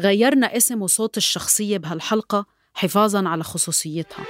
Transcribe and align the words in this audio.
غيرنا 0.00 0.56
اسم 0.56 0.82
وصوت 0.82 1.16
الشخصية 1.16 1.78
بهالحلقة 1.78 2.46
حفاظاً 2.74 3.28
على 3.28 3.44
خصوصيتها. 3.44 4.24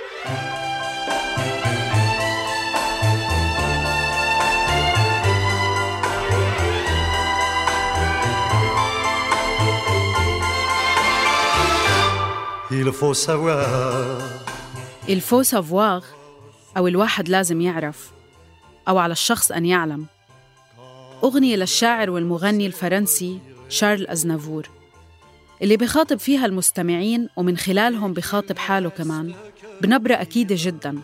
Il 12.71 12.93
faut 12.93 13.15
savoir. 13.15 14.23
الفو 15.09 15.43
سافواغ 15.43 16.05
أو 16.77 16.87
الواحد 16.87 17.29
لازم 17.29 17.61
يعرف 17.61 18.11
أو 18.89 18.99
على 18.99 19.13
الشخص 19.13 19.53
أن 19.53 19.67
يعلم. 19.67 20.07
أغنية 21.25 21.57
للشاعر 21.57 22.11
والمغني 22.11 22.67
الفرنسي 22.67 23.41
شارل 23.69 24.07
أزنافور. 24.07 24.78
اللي 25.63 25.77
بخاطب 25.77 26.19
فيها 26.19 26.47
المستمعين 26.47 27.29
ومن 27.37 27.57
خلالهم 27.57 28.13
بخاطب 28.13 28.59
حاله 28.59 28.89
كمان 28.89 29.35
بنبرة 29.81 30.15
أكيدة 30.15 30.55
جدا 30.59 30.99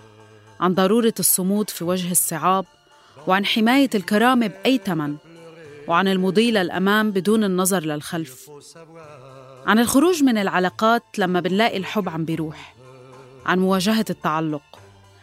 عن 0.60 0.74
ضرورة 0.74 1.14
الصمود 1.19 1.70
في 1.70 1.84
وجه 1.84 2.10
الصعاب 2.10 2.64
وعن 3.27 3.47
حماية 3.47 3.91
الكرامة 3.94 4.47
بأي 4.47 4.80
ثمن 4.84 5.16
وعن 5.88 6.08
المضي 6.08 6.50
للأمام 6.50 7.10
بدون 7.10 7.44
النظر 7.44 7.80
للخلف. 7.80 8.50
عن 9.66 9.78
الخروج 9.78 10.22
من 10.22 10.38
العلاقات 10.38 11.02
لما 11.19 11.41
بنلاقي 11.41 11.77
الحب 11.77 12.08
عم 12.08 12.25
بيروح 12.25 12.75
عن 13.47 13.58
مواجهة 13.58 14.05
التعلق. 14.10 14.62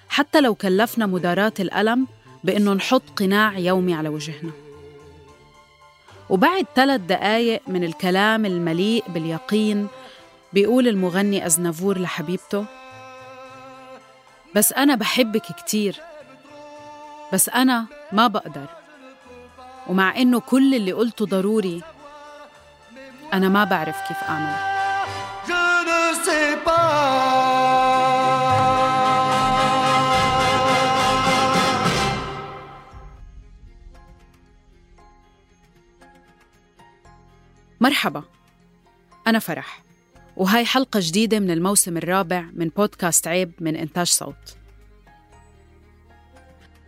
حتى 0.09 0.41
لو 0.41 0.55
كلفنا 0.55 1.05
مداراة 1.05 1.53
الألم 1.59 2.07
بإنه 2.43 2.73
نحط 2.73 3.03
قناع 3.15 3.57
يومي 3.57 3.93
على 3.93 4.09
وجهنا. 4.09 4.51
وبعد 6.31 6.65
ثلاث 6.75 7.01
دقايق 7.01 7.61
من 7.67 7.83
الكلام 7.83 8.45
المليء 8.45 9.03
باليقين 9.07 9.87
بيقول 10.53 10.87
المغني 10.87 11.45
أزنافور 11.45 11.97
لحبيبته 11.99 12.65
بس 14.55 14.73
أنا 14.73 14.95
بحبك 14.95 15.41
كتير 15.41 15.95
بس 17.33 17.49
أنا 17.49 17.85
ما 18.11 18.27
بقدر 18.27 18.65
ومع 19.87 20.17
إنه 20.17 20.39
كل 20.39 20.75
اللي 20.75 20.91
قلته 20.91 21.25
ضروري 21.25 21.81
أنا 23.33 23.49
ما 23.49 23.63
بعرف 23.63 23.95
كيف 24.07 24.17
أعمل. 24.29 24.55
مرحبا. 37.81 38.23
أنا 39.27 39.39
فرح 39.39 39.83
وهاي 40.37 40.65
حلقة 40.65 40.99
جديدة 41.03 41.39
من 41.39 41.51
الموسم 41.51 41.97
الرابع 41.97 42.45
من 42.53 42.67
بودكاست 42.67 43.27
عيب 43.27 43.51
من 43.59 43.75
إنتاج 43.75 44.07
صوت. 44.07 44.55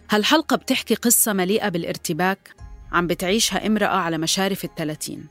هالحلقة 0.09 0.55
بتحكي 0.55 0.95
قصة 0.95 1.33
مليئة 1.33 1.69
بالارتباك 1.69 2.55
عم 2.91 3.07
بتعيشها 3.07 3.67
امرأة 3.67 3.97
على 3.97 4.17
مشارف 4.17 4.65
الثلاثين. 4.65 5.27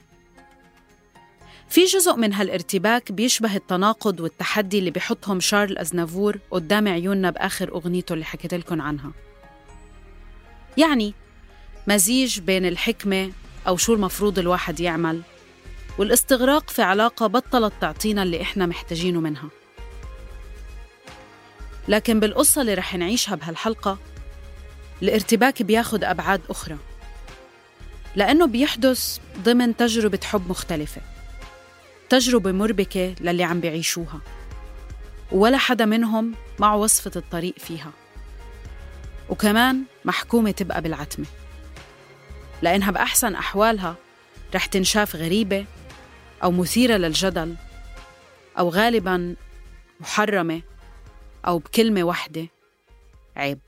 في 1.69 1.85
جزء 1.85 2.17
من 2.17 2.33
هالارتباك 2.33 3.13
بيشبه 3.13 3.57
التناقض 3.57 4.21
والتحدي 4.21 4.79
اللي 4.79 4.91
بيحطهم 4.91 5.41
شارل 5.41 5.79
أزنافور 5.79 6.39
قدام 6.51 6.89
عيوننا 6.89 7.31
بآخر 7.31 7.73
أغنيته 7.73 8.13
اللي 8.13 8.25
حكيت 8.25 8.55
لكم 8.55 8.83
عنها. 8.83 9.13
يعني 10.77 11.15
مزيج 11.87 12.41
بين 12.41 12.67
الحكمة 12.67 13.33
أو 13.69 13.77
شو 13.77 13.95
المفروض 13.95 14.39
الواحد 14.39 14.81
يعمل 14.81 15.23
والاستغراق 15.99 16.71
في 16.71 16.83
علاقة 16.83 17.27
بطلت 17.27 17.73
تعطينا 17.81 18.23
اللي 18.23 18.43
إحنا 18.43 18.67
محتاجينه 18.67 19.21
منها. 19.21 19.49
لكن 21.89 22.21
بالقصة 22.21 22.61
اللي 22.61 22.75
رح 22.75 22.95
نعيشها 22.95 23.35
بهالحلقة 23.35 23.99
الارتباك 25.03 25.63
بياخد 25.63 26.05
أبعاد 26.05 26.41
أخرى 26.51 26.77
لأنه 28.17 28.47
بيحدث 28.47 29.19
ضمن 29.39 29.77
تجربة 29.77 30.19
حب 30.25 30.51
مختلفة 30.51 31.01
تجربة 32.09 32.53
مربكة 32.53 33.15
للي 33.21 33.45
عم 33.45 33.61
بيعيشوها 33.61 34.21
ولا 35.33 35.59
حدا 35.59 35.85
منهم 35.85 36.35
معه 36.59 36.77
وصفة 36.77 37.11
الطريق 37.17 37.55
فيها 37.59 37.91
وكمان 39.29 39.83
محكومة 40.05 40.51
تبقى 40.51 40.83
بالعتمة 40.83 41.27
لأنها 42.63 42.91
بأحسن 42.91 43.35
أحوالها 43.35 43.95
رح 44.55 44.67
تنشاف 44.67 45.17
غريبة 45.17 45.65
أو 46.43 46.51
مثيرة 46.51 46.97
للجدل 46.97 47.57
أو 48.59 48.69
غالباً 48.69 49.37
محرمة 50.01 50.63
أو 51.47 51.59
بكلمة 51.59 52.05
واحدة 52.05 52.49
عيب. 53.37 53.59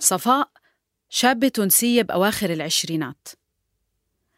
صفاء 0.00 0.50
شابة 1.08 1.48
تونسية 1.48 2.02
بأواخر 2.02 2.50
العشرينات. 2.50 3.28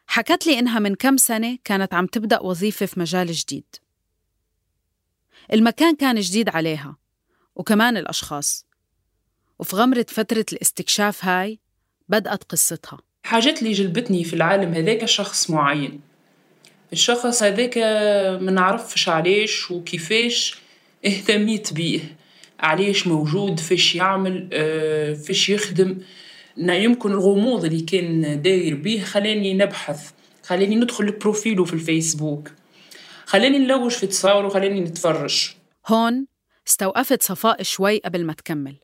حكت 0.07 0.47
لي 0.47 0.59
إنها 0.59 0.79
من 0.79 0.95
كم 0.95 1.17
سنة 1.17 1.59
كانت 1.65 1.95
عم 1.95 2.07
تبدأ 2.07 2.41
وظيفة 2.41 2.87
في 2.87 3.01
مجال 3.01 3.33
جديد. 3.33 3.77
المكان 5.53 5.97
كان 5.97 6.21
جديد 6.21 6.49
عليها. 6.49 7.04
وكمان 7.57 7.97
الأشخاص. 7.97 8.67
وفي 9.59 9.77
غمرة 9.77 10.07
فترة 10.09 10.47
الاستكشاف 10.53 11.25
هاي 11.25 11.59
بدأت 12.09 12.45
قصتها. 12.45 12.99
حاجات 13.23 13.63
اللي 13.63 13.73
جلبتني 13.73 14.25
في 14.25 14.35
العالم 14.35 14.75
هذاك 14.75 15.05
شخص 15.05 15.51
معين. 15.51 16.01
الشخص 16.93 17.43
هذاك 17.43 17.79
ما 18.43 18.51
نعرفش 18.51 19.09
علاش 19.09 19.71
وكيفاش 19.71 20.59
اهتميت 21.07 21.73
بيه. 21.73 22.01
علاش 22.61 23.07
موجود 23.07 23.61
فاش 23.61 23.95
يعمل 23.95 24.49
آه، 24.53 25.15
فاش 25.15 25.49
يخدم. 25.49 25.99
يمكن 26.57 27.13
الغموض 27.13 27.65
اللي 27.65 27.81
كان 27.81 28.43
داير 28.43 28.75
بيه 28.75 29.01
خلاني 29.01 29.55
نبحث 29.55 30.11
خلاني 30.43 30.77
ندخل 30.77 31.11
بروفيله 31.11 31.65
في 31.65 31.73
الفيسبوك 31.73 32.51
خلاني 33.27 33.59
نلوج 33.59 33.91
في 33.91 34.07
تصاوره 34.07 34.49
خلاني 34.49 34.81
نتفرج. 34.81 35.51
هون 35.87 36.27
استوقفت 36.69 37.23
صفاء 37.23 37.63
شوي 37.63 37.99
قبل 37.99 38.27
ما 38.27 38.33
تكمل. 38.33 38.77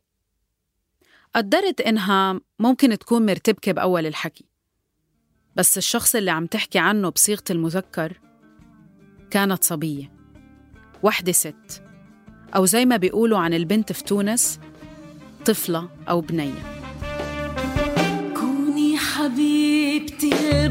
قدرت 1.34 1.80
إنها 1.80 2.40
ممكن 2.58 2.98
تكون 2.98 3.26
مرتبكة 3.26 3.72
بأول 3.72 4.06
الحكي 4.06 4.44
بس 5.56 5.78
الشخص 5.78 6.14
اللي 6.14 6.30
عم 6.30 6.46
تحكي 6.46 6.78
عنه 6.78 7.08
بصيغة 7.08 7.44
المذكر 7.50 8.20
كانت 9.30 9.64
صبية 9.64 10.12
وحدة 11.02 11.32
ست 11.32 11.82
أو 12.56 12.66
زي 12.66 12.84
ما 12.84 12.96
بيقولوا 12.96 13.38
عن 13.38 13.54
البنت 13.54 13.92
في 13.92 14.04
تونس 14.04 14.60
طفلة 15.46 15.88
أو 16.08 16.20
بنية. 16.20 16.80
كوني 18.34 18.98
حبيبتي 18.98 20.32
اللي 20.32 20.68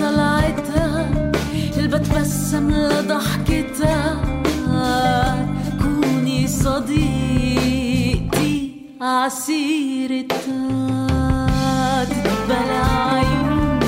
طلعتها 0.00 1.32
اللي 1.76 1.88
بتبسم 1.88 2.70
لضحكتها. 2.70 4.31
صديقتي 6.64 8.54
عسيرتها 9.00 10.44
تتبلع 12.04 13.14
عيوني 13.14 13.86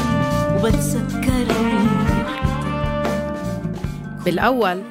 وبتسكرني 0.56 1.88
بالأول 4.25 4.82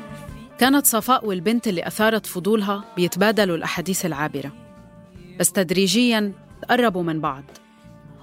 كانت 0.59 0.85
صفاء 0.85 1.25
والبنت 1.25 1.67
اللي 1.67 1.87
أثارت 1.87 2.25
فضولها 2.25 2.83
بيتبادلوا 2.95 3.57
الأحاديث 3.57 4.05
العابرة 4.05 4.51
بس 5.39 5.51
تدريجياً 5.51 6.33
تقربوا 6.61 7.03
من 7.03 7.21
بعض 7.21 7.43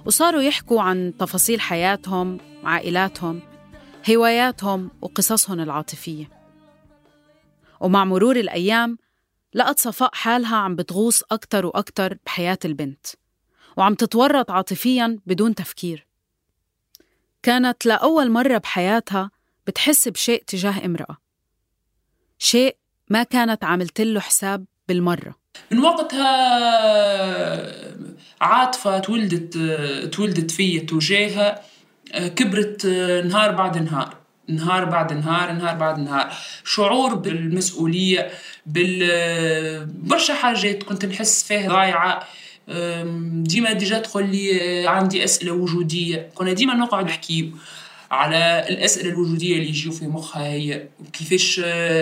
وصاروا 0.05 0.41
يحكوا 0.41 0.81
عن 0.81 1.13
تفاصيل 1.19 1.61
حياتهم 1.61 2.37
عائلاتهم 2.63 3.39
هواياتهم 4.09 4.91
وقصصهم 5.01 5.59
العاطفية. 5.59 6.29
ومع 7.79 8.05
مرور 8.05 8.35
الأيام 8.35 8.97
لقت 9.53 9.79
صفاء 9.79 10.09
حالها 10.13 10.55
عم 10.57 10.75
بتغوص 10.75 11.23
أكتر 11.31 11.65
وأكتر 11.65 12.17
بحياة 12.25 12.57
البنت 12.65 13.07
وعم 13.77 13.95
تتورط 13.95 14.51
عاطفياً 14.51 15.19
بدون 15.25 15.55
تفكير. 15.55 16.07
كانت 17.43 17.85
لأول 17.85 18.31
مرة 18.31 18.57
بحياتها 18.57 19.31
بتحس 19.67 20.07
بشيء 20.07 20.43
تجاه 20.47 20.85
امرأة 20.85 21.17
شيء 22.39 22.77
ما 23.09 23.23
كانت 23.23 23.63
عملت 23.63 24.01
له 24.01 24.19
حساب 24.19 24.65
بالمرة. 24.87 25.35
من 25.71 25.79
وقتها 25.79 26.31
عاطفة 28.41 28.99
تولدت 28.99 29.57
تولدت 30.13 30.51
في 30.51 30.79
تجاهها 30.79 31.63
كبرت 32.13 32.85
نهار 33.25 33.51
بعد 33.51 33.77
نهار. 33.77 34.20
نهار 34.55 34.85
بعد 34.85 35.13
نهار 35.13 35.51
نهار 35.51 35.75
بعد 35.75 35.99
نهار. 35.99 36.33
شعور 36.65 37.15
بالمسؤولية 37.15 38.31
بال 38.65 39.85
برشا 39.85 40.33
حاجات 40.33 40.83
كنت 40.83 41.05
نحس 41.05 41.43
فيها 41.43 41.69
ضايعة. 41.69 42.27
ديما 43.43 43.73
ديجا 43.73 43.99
تقول 43.99 44.29
لي 44.29 44.87
عندي 44.87 45.23
أسئلة 45.23 45.51
وجودية. 45.51 46.29
كنا 46.35 46.53
ديما 46.53 46.73
نقعد 46.73 47.05
نحكي 47.05 47.51
على 48.11 48.65
الأسئلة 48.69 49.09
الوجودية 49.09 49.55
اللي 49.55 49.69
يجيو 49.69 49.91
في 49.91 50.07
مخها 50.07 50.43
هي 50.43 50.87
وكيفاش 50.99 51.61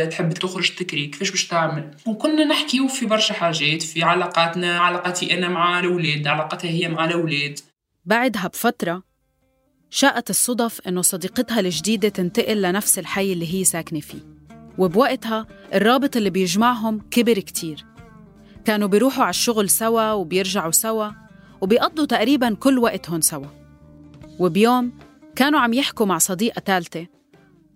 تحب 0.09 0.33
تخرج 0.33 0.69
تكري 0.69 1.07
كيفاش 1.07 1.31
باش 1.31 1.47
تعمل. 1.47 1.91
وكنا 2.05 2.45
نحكيو 2.45 2.87
في 2.87 3.05
برشا 3.05 3.33
حاجات 3.33 3.81
في 3.81 4.03
علاقاتنا 4.03 4.79
علاقتي 4.79 5.37
أنا 5.37 5.49
مع 5.49 5.79
الأولاد 5.79 6.27
علاقتها 6.27 6.69
هي 6.69 6.87
مع 6.87 7.05
الأولاد. 7.05 7.59
بعدها 8.05 8.47
بفترة 8.47 9.08
شاءت 9.89 10.29
الصدف 10.29 10.81
إنه 10.87 11.01
صديقتها 11.01 11.59
الجديدة 11.59 12.09
تنتقل 12.09 12.61
لنفس 12.61 12.99
الحي 12.99 13.33
اللي 13.33 13.53
هي 13.53 13.63
ساكنة 13.63 13.99
فيه. 13.99 14.19
وبوقتها 14.77 15.47
الرابط 15.73 16.17
اللي 16.17 16.29
بيجمعهم 16.29 17.01
كبر 17.11 17.39
كتير. 17.39 17.85
كانوا 18.65 18.87
بيروحوا 18.87 19.23
على 19.23 19.29
الشغل 19.29 19.69
سوا 19.69 20.11
وبيرجعوا 20.11 20.71
سوا 20.71 21.09
وبيقضوا 21.61 22.05
تقريبا 22.05 22.53
كل 22.53 22.79
وقتهم 22.79 23.21
سوا. 23.21 23.47
وبيوم 24.39 24.99
كانوا 25.35 25.59
عم 25.59 25.73
يحكوا 25.73 26.05
مع 26.05 26.17
صديقة 26.17 26.59
ثالثة. 26.59 27.07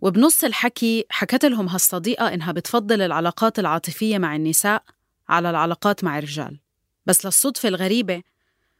وبنص 0.01 0.43
الحكي 0.43 1.05
حكت 1.09 1.45
لهم 1.45 1.69
هالصديقة 1.69 2.33
إنها 2.33 2.51
بتفضل 2.51 3.01
العلاقات 3.01 3.59
العاطفية 3.59 4.17
مع 4.17 4.35
النساء 4.35 4.83
على 5.29 5.49
العلاقات 5.49 6.03
مع 6.03 6.17
الرجال. 6.17 6.59
بس 7.05 7.25
للصدفة 7.25 7.69
الغريبة 7.69 8.21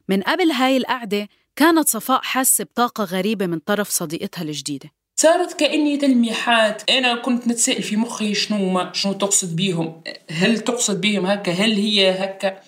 من 0.08 0.22
قبل 0.22 0.50
هاي 0.50 0.76
القعدة 0.76 1.28
كانت 1.56 1.88
صفاء 1.88 2.20
حاسة 2.22 2.64
بطاقة 2.64 3.04
غريبة 3.04 3.46
من 3.46 3.58
طرف 3.58 3.88
صديقتها 3.88 4.42
الجديدة. 4.42 4.90
صارت 5.16 5.60
كأني 5.60 5.96
تلميحات. 5.96 6.90
أنا 6.90 7.14
كنت 7.14 7.48
نتسائل 7.48 7.82
في 7.82 7.96
مخي 7.96 8.34
شنو 8.34 8.70
ما 8.70 8.92
شنو 8.92 9.12
تقصد 9.12 9.56
بيهم؟ 9.56 10.02
هل 10.30 10.58
تقصد 10.58 11.00
بيهم 11.00 11.26
هكا؟ 11.26 11.52
هل 11.52 11.72
هي 11.72 12.24
هكا؟ 12.24 12.58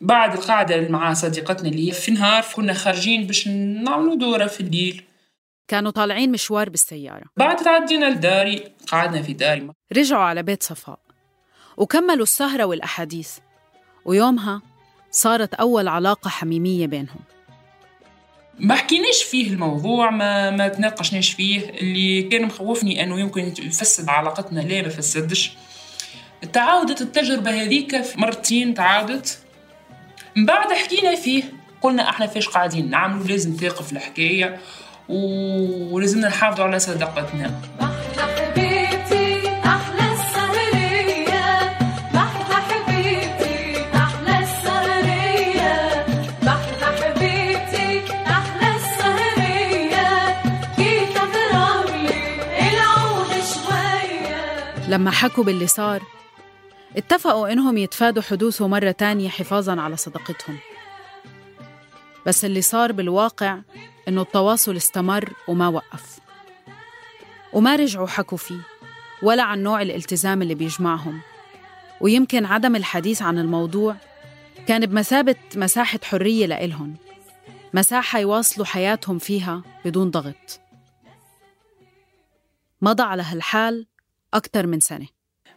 بعد 0.00 0.38
القعدة 0.38 0.88
مع 0.88 1.14
صديقتنا 1.14 1.68
اللي 1.68 1.88
هي 1.88 1.92
في 1.92 2.10
نهار 2.12 2.44
كنا 2.56 2.72
خارجين 2.72 3.26
باش 3.26 3.48
نعملوا 3.48 4.14
دورة 4.14 4.46
في 4.46 4.60
الليل 4.60 5.04
كانوا 5.68 5.90
طالعين 5.90 6.32
مشوار 6.32 6.68
بالسيارة. 6.68 7.24
بعد 7.36 7.56
تعدينا 7.56 8.10
لداري 8.10 8.72
قعدنا 8.88 9.22
في 9.22 9.32
داري. 9.32 9.70
رجعوا 9.96 10.22
على 10.22 10.42
بيت 10.42 10.62
صفاء 10.62 10.98
وكملوا 11.76 12.22
السهرة 12.22 12.64
والأحاديث. 12.64 13.38
ويومها 14.04 14.62
صارت 15.10 15.54
أول 15.54 15.88
علاقة 15.88 16.28
حميمية 16.28 16.86
بينهم. 16.86 17.20
ما 18.60 18.74
حكيناش 18.74 19.22
فيه 19.22 19.50
الموضوع 19.50 20.10
ما 20.10 20.50
ما 20.50 20.68
تناقشناش 20.68 21.32
فيه. 21.32 21.60
اللي 21.60 22.22
كان 22.22 22.42
مخوفني 22.42 23.02
أنه 23.02 23.20
يمكن 23.20 23.52
يفسد 23.58 24.08
علاقتنا. 24.08 24.60
لا 24.60 24.82
ما 24.82 24.88
فسدش. 24.88 25.52
تعاودت 26.52 27.00
التجربة 27.00 27.62
هذيك 27.62 28.02
مرتين 28.16 28.74
تعاودت. 28.74 29.38
من 30.36 30.46
بعد 30.46 30.72
حكينا 30.72 31.14
فيه. 31.14 31.42
قلنا 31.82 32.10
إحنا 32.10 32.26
فيش 32.26 32.48
قاعدين 32.48 32.90
نعملوا 32.90 33.26
لازم 33.26 33.56
تقف 33.56 33.92
الحكاية 33.92 34.58
ولازمنا 35.08 36.28
نحافظوا 36.28 36.64
على 36.64 36.78
صداقتنا. 36.78 37.60
لما 54.90 55.10
حكوا 55.10 55.44
باللي 55.44 55.66
صار 55.66 56.02
اتفقوا 56.96 57.52
إنهم 57.52 57.78
يتفادوا 57.78 58.22
حدوثه 58.22 58.68
مرة 58.68 58.90
تانية 58.90 59.28
حفاظاً 59.28 59.80
على 59.80 59.96
صداقتهم. 59.96 60.58
بس 62.26 62.44
اللي 62.44 62.62
صار 62.62 62.92
بالواقع 62.92 63.58
إنه 64.08 64.22
التواصل 64.22 64.76
استمر 64.76 65.32
وما 65.48 65.68
وقف. 65.68 66.18
وما 67.52 67.76
رجعوا 67.76 68.06
حكوا 68.06 68.38
فيه 68.38 68.60
ولا 69.22 69.42
عن 69.42 69.62
نوع 69.62 69.82
الالتزام 69.82 70.42
اللي 70.42 70.54
بيجمعهم. 70.54 71.20
ويمكن 72.00 72.44
عدم 72.44 72.76
الحديث 72.76 73.22
عن 73.22 73.38
الموضوع 73.38 73.96
كان 74.66 74.86
بمثابة 74.86 75.36
مساحة 75.56 76.00
حرية 76.04 76.46
لإلهم 76.46 76.96
مساحة 77.74 78.18
يواصلوا 78.18 78.66
حياتهم 78.66 79.18
فيها 79.18 79.62
بدون 79.84 80.10
ضغط. 80.10 80.60
مضى 82.82 83.02
على 83.02 83.22
هالحال 83.22 83.86
أكثر 84.34 84.66
من 84.66 84.80
سنة. 84.80 85.06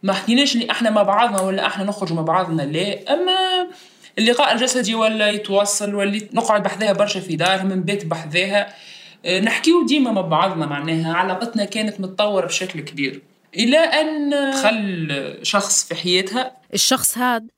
ما 0.02 0.12
حكيناش 0.12 0.54
اللي 0.54 0.70
إحنا 0.70 0.90
مع 0.90 1.02
بعضنا 1.02 1.40
ولا 1.40 1.66
إحنا 1.66 1.84
نخرج 1.84 2.12
مع 2.12 2.22
بعضنا 2.22 2.62
لا. 2.62 3.12
أما 3.14 3.68
اللقاء 4.18 4.52
الجسدي 4.54 4.94
ولا 4.94 5.30
يتواصل 5.30 5.94
ولا 5.94 6.28
نقعد 6.32 6.62
بحذاها 6.62 6.92
برشا 6.92 7.20
في 7.20 7.36
دارها 7.36 7.64
من 7.64 7.82
بيت 7.82 8.06
بحذاها 8.06 8.74
آه، 9.24 9.40
نحكيو 9.40 9.86
ديما 9.86 10.12
مع 10.12 10.20
بعضنا 10.20 10.66
معناها. 10.66 11.14
علاقتنا 11.14 11.64
كانت 11.64 12.00
متطورة 12.00 12.46
بشكل 12.46 12.80
كبير. 12.80 13.22
إلى 13.56 13.78
أن 13.78 14.30
دخل 14.50 15.38
شخص 15.42 15.84
في 15.88 15.94
حياتها. 15.94 16.56
الشخص 16.74 17.18
هاد 17.18 17.50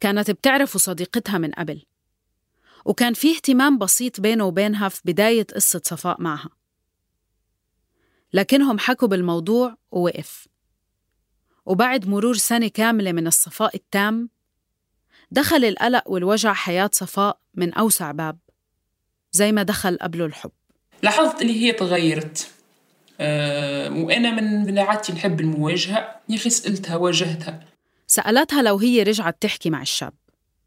كانت 0.00 0.30
بتعرف 0.30 0.76
صديقتها 0.76 1.38
من 1.38 1.50
قبل 1.50 1.82
وكان 2.84 3.12
في 3.14 3.36
اهتمام 3.36 3.78
بسيط 3.78 4.20
بينه 4.20 4.44
وبينها 4.44 4.88
في 4.88 5.00
بداية 5.04 5.46
قصة 5.54 5.80
صفاء 5.84 6.20
معها. 6.20 6.48
لكنهم 8.32 8.78
حكوا 8.78 9.08
بالموضوع 9.08 9.76
ووقف. 9.90 10.46
وبعد 11.66 12.08
مرور 12.08 12.36
سنة 12.36 12.68
كاملة 12.68 13.12
من 13.12 13.26
الصفاء 13.26 13.76
التام 13.76 14.28
دخل 15.30 15.64
القلق 15.64 16.10
والوجع 16.10 16.52
حياة 16.52 16.90
صفاء 16.92 17.38
من 17.54 17.74
أوسع 17.74 18.12
باب 18.12 18.38
زي 19.32 19.52
ما 19.52 19.62
دخل 19.62 19.98
قبله 20.00 20.24
الحب. 20.26 20.50
لاحظت 21.02 21.42
اللي 21.42 21.62
هي 21.62 21.72
تغيرت. 21.72 22.50
أه 23.20 23.90
وأنا 23.90 24.30
من 24.30 24.78
عادتي 24.78 25.12
نحب 25.12 25.40
المواجهة 25.40 26.20
يا 26.28 26.36
أخي 26.36 26.50
سألتها 26.50 26.96
واجهتها. 26.96 27.64
سألتها 28.06 28.62
لو 28.62 28.78
هي 28.78 29.02
رجعت 29.02 29.42
تحكي 29.42 29.70
مع 29.70 29.82
الشاب. 29.82 30.12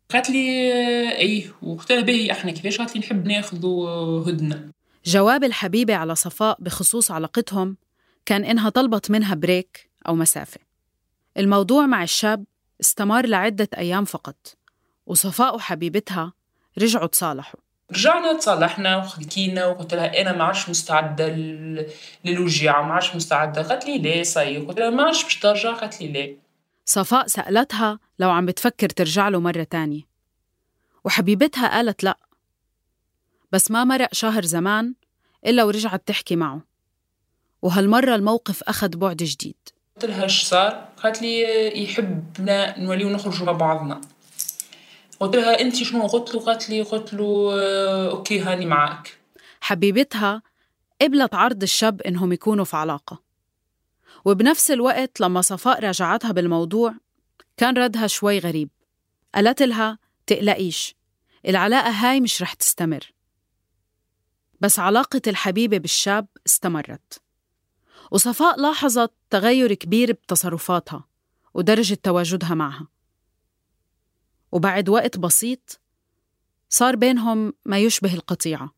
قالت 0.10 0.30
لي 0.30 0.72
إيه 1.12 1.54
وقلت 1.62 1.92
لها 1.92 2.02
باهي 2.02 2.32
إحنا 2.32 2.52
كيفاش 2.52 2.78
قالت 2.78 2.96
لي 2.96 3.00
نحب 3.00 3.28
ناخذ 3.28 3.66
هدنة؟ 4.28 4.72
جواب 5.06 5.44
الحبيبة 5.44 5.96
على 5.96 6.16
صفاء 6.16 6.58
بخصوص 6.60 7.12
علاقتهم 7.12 7.78
كان 8.26 8.46
إنها 8.46 8.70
طلبت 8.70 9.12
منها 9.12 9.36
بريك 9.36 9.90
أو 10.08 10.16
مسافة. 10.16 10.67
الموضوع 11.38 11.86
مع 11.86 12.04
الشاب 12.04 12.46
استمر 12.82 13.26
لعدة 13.26 13.70
أيام 13.78 14.06
فقط 14.06 14.58
وصفاء 15.06 15.56
وحبيبتها 15.56 16.34
رجعوا 16.78 17.08
تصالحوا. 17.08 17.60
رجعنا 17.92 18.34
تصالحنا 18.34 18.98
وحكينا 18.98 19.66
وقلت 19.66 19.94
لها 19.94 20.22
أنا 20.22 20.38
ما 20.38 20.44
عادش 20.44 20.70
مستعده 20.70 21.28
للوجيعة 22.26 22.82
ما 22.82 22.94
عادش 22.94 23.16
مستعدة. 23.16 23.62
قالت 23.62 23.86
لي 23.86 23.98
ليه 23.98 24.24
صاي 24.24 24.58
قلت 24.58 24.80
لها 24.80 24.90
ما 24.90 25.04
عادش 25.04 25.24
باش 25.24 25.40
ترجع؟ 25.40 25.74
قالت 25.74 26.02
لي 26.02 26.08
ليه 26.08 26.38
صفاء 26.86 27.28
سألتها 27.28 28.00
لو 28.20 28.30
عم 28.30 28.46
بتفكر 28.46 28.90
ترجع 28.90 29.30
له 29.30 29.40
مرة 29.40 29.64
تانية 29.64 30.02
وحبيبتها 31.04 31.68
قالت 31.68 32.04
لا. 32.04 32.18
بس 33.52 33.72
ما 33.72 33.84
مرق 33.84 34.14
شهر 34.14 34.46
زمان 34.46 34.94
إلا 35.46 35.64
ورجعت 35.64 36.08
تحكي 36.08 36.36
معه 36.36 36.62
وهالمرة 37.62 38.16
الموقف 38.16 38.64
أخذ 38.64 38.98
بعد 38.98 39.18
جديد. 39.18 39.77
قلت 39.98 40.06
لها 40.06 40.24
إيش 40.24 40.44
صار؟ 40.44 40.90
قالت 41.04 41.22
لي 41.22 41.84
يحبنا 41.84 42.80
نوليو 42.80 43.10
نخرجوا 43.10 43.46
مع 43.46 43.52
بعضنا. 43.52 44.02
قلت 45.20 45.36
لها 45.36 45.62
انت 45.62 45.76
شنو 45.76 46.08
قلت 46.08 46.36
له؟ 46.36 46.42
قالت 46.42 46.70
لي 46.70 46.82
قلت 46.82 47.14
له 47.14 47.50
آه، 47.54 48.10
okay 48.10 48.40
هاني 48.40 48.66
معك 48.66 49.18
حبيبتها 49.62 50.42
قبلت 51.02 51.36
عرض 51.36 51.64
الشاب 51.64 52.02
إنهم 52.02 52.34
يكونوا 52.34 52.66
في 52.66 52.78
علاقة. 52.78 53.22
وبنفس 54.26 54.72
الوقت 54.72 55.22
لما 55.22 55.42
صفاء 55.42 55.80
راجعتها 55.80 56.32
بالموضوع 56.32 56.94
كان 57.58 57.78
ردها 57.78 58.08
شوي 58.08 58.40
غريب. 58.40 58.70
قالت 59.36 59.62
لها 59.62 60.00
تقلقيش 60.28 60.96
العلاقة 61.48 61.90
هاي 61.90 62.22
مش 62.22 62.42
رح 62.42 62.54
تستمر. 62.54 63.14
بس 64.62 64.80
علاقة 64.80 65.22
الحبيبة 65.28 65.78
بالشاب 65.78 66.28
استمرت. 66.48 67.22
وصفاء 68.12 68.60
لاحظت 68.60 69.12
تغير 69.30 69.74
كبير 69.74 70.12
بتصرفاتها 70.12 71.08
ودرجة 71.54 71.98
تواجدها 72.04 72.56
معها. 72.56 72.88
وبعد 74.52 74.90
وقت 74.90 75.18
بسيط 75.18 75.80
صار 76.70 76.96
بينهم 76.96 77.54
ما 77.66 77.80
يشبه 77.80 78.14
القطيعة. 78.14 78.74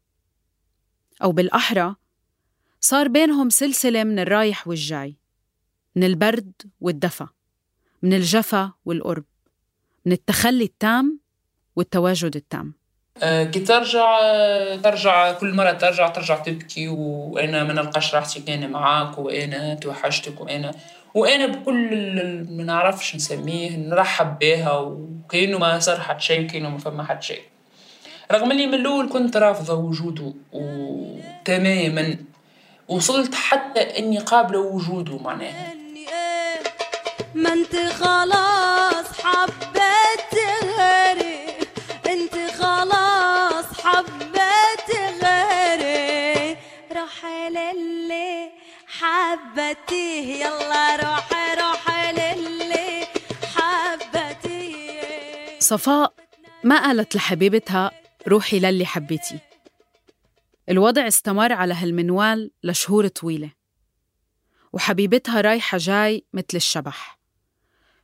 أو 1.24 1.32
بالأحرى 1.32 1.96
صار 2.82 3.08
بينهم 3.08 3.50
سلسلة 3.50 4.04
من 4.04 4.20
الرايح 4.20 4.68
والجاي 4.68 5.16
من 5.96 6.04
البرد 6.04 6.54
والدفى 6.82 7.28
من 8.02 8.14
الجفا 8.14 8.74
والقرب 8.86 9.26
من 10.06 10.12
التخلي 10.12 10.64
التام 10.64 11.20
والتواجد 11.76 12.36
التام. 12.36 12.79
كي 13.22 13.60
ترجع 13.60 14.20
آه، 14.24 14.76
ترجع 14.76 15.32
كل 15.32 15.54
مرة 15.54 15.72
ترجع 15.72 16.08
ترجع 16.08 16.36
تبكي 16.36 16.88
وأنا 16.88 17.64
ما 17.64 17.74
نلقاش 17.74 18.16
راحتي 18.16 18.40
كان 18.40 18.70
معاك 18.70 19.18
وأنا 19.18 19.74
توحشتك 19.76 20.42
وأنا 20.42 20.72
وأنا 21.14 21.46
بكل 21.46 21.96
ما 22.50 22.64
نعرفش 22.64 23.16
نسميه 23.16 23.78
نرحب 23.78 24.40
بها 24.40 24.78
وكأنه 24.78 25.58
ما 25.58 25.80
صار 25.80 26.00
حد 26.00 26.22
شيء 26.22 26.48
كأنه 26.48 26.70
ما 26.70 26.78
فما 26.78 27.04
حد 27.04 27.24
شيء. 27.24 27.42
رغم 28.32 28.52
اللي 28.52 28.68
من 28.68 28.74
الأول 28.74 29.10
كنت 29.10 29.38
رافضة 29.38 29.74
وجوده 29.74 30.34
وتماما 30.54 32.18
وصلت 32.88 33.36
حتى 33.36 33.80
إني 34.00 34.20
قابلة 34.20 34.60
وجوده 34.60 35.18
معناها. 35.18 35.74
ما 37.36 37.54
انت 37.54 37.76
خلاص 37.76 38.59
حبتيه 49.50 50.46
يلا 50.46 50.96
روحي 50.96 51.56
روحي 51.62 52.12
للي 52.12 53.08
حبتيه 53.56 55.00
صفاء 55.60 56.14
ما 56.64 56.84
قالت 56.84 57.16
لحبيبتها 57.16 57.92
روحي 58.28 58.60
للي 58.60 58.86
حبيتي؟ 58.86 59.40
الوضع 60.70 61.08
استمر 61.08 61.54
على 61.54 61.74
هالمنوال 61.74 62.52
لشهور 62.64 63.08
طويلة. 63.08 63.52
وحبيبتها 64.74 65.42
رايحة 65.42 65.78
جاي 65.78 66.26
مثل 66.34 66.46
الشبح. 66.56 67.20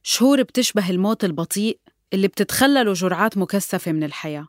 شهور 0.03 0.43
بتشبه 0.43 0.89
الموت 0.89 1.23
البطيء 1.23 1.79
اللي 2.13 2.27
بتتخلله 2.27 2.93
جرعات 2.93 3.37
مكثفة 3.37 3.91
من 3.91 4.03
الحياة. 4.03 4.47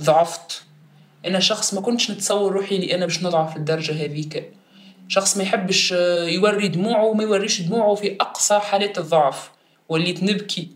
ضعفت. 0.00 0.64
أنا 1.26 1.40
شخص 1.40 1.74
ما 1.74 1.80
كنتش 1.80 2.10
نتصور 2.10 2.52
روحي 2.52 2.76
إني 2.76 2.94
أنا 2.94 3.06
باش 3.06 3.22
نضعف 3.22 3.56
للدرجه 3.56 4.04
هذيك. 4.04 4.52
شخص 5.08 5.36
ما 5.36 5.42
يحبش 5.42 5.92
آه، 5.92 6.24
يوري 6.24 6.68
دموعه 6.68 7.04
وما 7.04 7.22
يوريش 7.22 7.60
دموعه 7.60 7.94
في 7.94 8.16
أقصى 8.20 8.58
حالات 8.58 8.98
الضعف. 8.98 9.50
وليت 9.88 10.22
نبكي. 10.22 10.68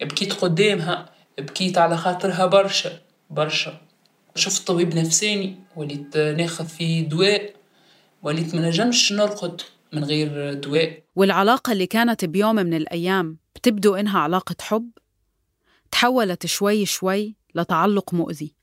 بكيت 0.00 0.32
قدامها 0.32 1.10
بكيت 1.38 1.78
على 1.78 1.96
خاطرها 1.96 2.46
برشا 2.46 3.00
برشا. 3.30 3.80
شفت 4.34 4.66
طبيب 4.66 4.94
نفساني 4.94 5.56
وليت 5.76 6.16
آه، 6.16 6.32
ناخذ 6.32 6.66
فيه 6.66 7.08
دواء. 7.08 7.54
وليت 8.22 8.54
ما 8.54 8.68
نجمش 8.68 9.12
نرقد 9.12 9.60
من 9.92 10.04
غير 10.04 10.54
دواء. 10.54 11.02
والعلاقة 11.16 11.72
اللي 11.72 11.86
كانت 11.86 12.24
بيوم 12.24 12.54
من 12.54 12.74
الأيام 12.74 13.38
بتبدو 13.54 13.94
إنها 13.94 14.18
علاقة 14.18 14.56
حب؟ 14.60 14.90
تحولت 15.90 16.46
شوي 16.46 16.86
شوي 16.86 17.36
لتعلق 17.54 18.14
مؤذي. 18.14 18.54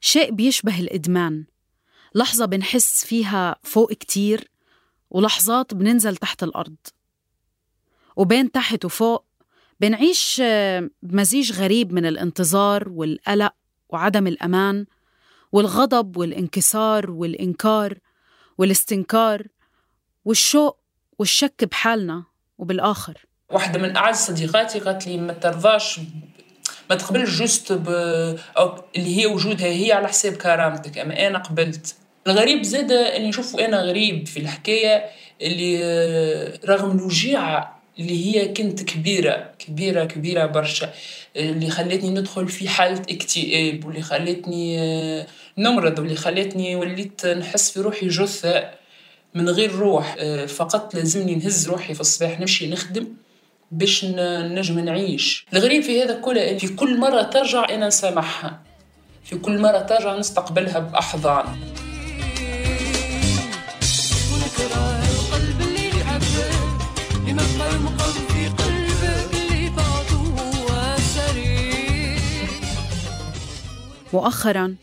شيء 0.00 0.30
بيشبه 0.30 0.80
الإدمان. 0.80 1.44
لحظة 2.16 2.44
بنحس 2.44 3.04
فيها 3.04 3.56
فوق 3.62 3.92
كتير 3.92 4.50
ولحظات 5.10 5.74
بننزل 5.74 6.16
تحت 6.16 6.42
الأرض. 6.42 6.76
وبين 8.16 8.52
تحت 8.52 8.84
وفوق 8.84 9.24
بنعيش 9.80 10.40
آه، 10.44 10.90
بمزيج 11.02 11.52
غريب 11.52 11.92
من 11.92 12.06
الانتظار 12.06 12.88
والقلق 12.88 13.52
وعدم 13.88 14.26
الأمان 14.26 14.86
والغضب 15.52 16.16
والانكسار 16.16 17.10
والإنكار 17.10 17.98
والاستنكار 18.58 19.46
والشوق 20.24 20.78
والشك 21.18 21.64
بحالنا 21.64 22.24
وبالآخر. 22.58 23.26
واحدة 23.50 23.78
من 23.78 23.96
أعز 23.96 24.16
صديقاتي 24.16 24.78
قالت 24.78 25.06
لي 25.06 25.18
ما 25.18 25.32
ترضاش 25.32 26.00
ما 26.90 26.96
تقبلش 26.96 27.38
جوست 27.38 27.72
ب... 27.72 27.88
أو 28.58 28.84
اللي 28.96 29.16
هي 29.16 29.26
وجودها 29.26 29.66
هي 29.66 29.92
على 29.92 30.08
حساب 30.08 30.32
كرامتك 30.32 30.98
أما 30.98 31.26
أنا 31.26 31.38
قبلت. 31.38 31.96
الغريب 32.26 32.62
زاد 32.62 32.92
أني 32.92 33.28
نشوف 33.28 33.56
أنا 33.56 33.80
غريب 33.80 34.26
في 34.26 34.40
الحكاية 34.40 35.04
اللي 35.42 35.78
آه، 35.84 36.58
رغم 36.64 36.98
الوجيعة 36.98 37.82
اللي 37.98 38.26
هي 38.26 38.48
كنت 38.48 38.82
كبيرة 38.82 39.50
كبيرة 39.58 40.04
كبيرة 40.04 40.46
برشا 40.46 40.92
اللي 41.36 41.70
خلتني 41.70 42.10
ندخل 42.10 42.48
في 42.48 42.68
حالة 42.68 43.02
اكتئاب 43.10 43.84
واللي 43.84 44.02
خلتني 44.02 44.80
آه، 44.80 45.26
نمرض 45.58 45.98
واللي 45.98 46.16
خلتني 46.16 46.76
وليت 46.76 47.26
نحس 47.26 47.70
في 47.70 47.80
روحي 47.80 48.08
جثة 48.08 48.70
من 49.34 49.48
غير 49.48 49.72
روح 49.72 50.16
آه، 50.18 50.46
فقط 50.46 50.94
لازمني 50.94 51.34
نهز 51.34 51.68
روحي 51.68 51.94
في 51.94 52.00
الصباح 52.00 52.40
نمشي 52.40 52.70
نخدم 52.70 53.06
باش 53.70 54.04
نجم 54.04 54.78
نعيش. 54.78 55.46
الغريب 55.52 55.82
في 55.82 56.02
هذا 56.02 56.20
كله 56.20 56.58
في 56.58 56.68
كل 56.68 56.98
مرة 56.98 57.22
ترجع 57.22 57.68
أنا 57.68 57.86
نسامحها 57.86 58.62
في 59.24 59.36
كل 59.36 59.58
مرة 59.58 59.78
ترجع 59.78 60.16
نستقبلها 60.16 60.78
بأحضان. 60.78 61.44
مؤخرا 74.12 74.76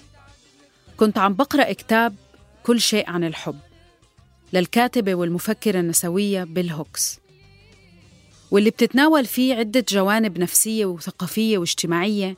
كنت 0.98 1.18
عم 1.18 1.34
بقرأ 1.34 1.74
كتاب 1.74 2.16
كل 2.64 2.82
شيء 2.82 3.10
عن 3.10 3.24
الحب 3.24 3.60
للكاتبة 4.54 5.16
والمفكرة 5.16 5.80
النسوية 5.80 6.44
بيل 6.44 6.70
هوكس 6.70 7.20
واللي 8.52 8.70
بتتناول 8.70 9.26
فيه 9.26 9.56
عدة 9.56 9.86
جوانب 9.90 10.38
نفسية 10.38 10.86
وثقافية 10.86 11.58
واجتماعية 11.58 12.38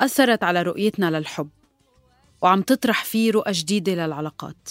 أثرت 0.00 0.42
على 0.42 0.62
رؤيتنا 0.62 1.10
للحب 1.10 1.48
وعم 2.42 2.62
تطرح 2.62 3.04
فيه 3.04 3.32
رؤى 3.32 3.52
جديدة 3.52 3.92
للعلاقات. 3.94 4.68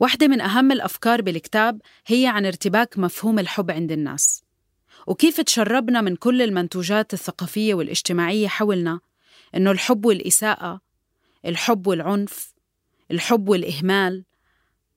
واحدة 0.00 0.28
من 0.28 0.40
أهم 0.40 0.72
الأفكار 0.72 1.22
بالكتاب 1.22 1.80
هي 2.06 2.26
عن 2.26 2.46
ارتباك 2.46 2.98
مفهوم 2.98 3.38
الحب 3.38 3.70
عند 3.70 3.92
الناس. 3.92 4.44
وكيف 5.06 5.40
تشربنا 5.40 6.00
من 6.00 6.16
كل 6.16 6.42
المنتوجات 6.42 7.14
الثقافية 7.14 7.74
والاجتماعية 7.74 8.48
حولنا 8.48 9.00
إنه 9.54 9.70
الحب 9.70 10.04
والإساءة 10.06 10.80
الحب 11.46 11.86
والعنف 11.86 12.54
الحب 13.10 13.48
والإهمال 13.48 14.24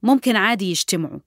ممكن 0.04 0.36
عادي 0.36 0.70
يجتمعوا. 0.70 1.20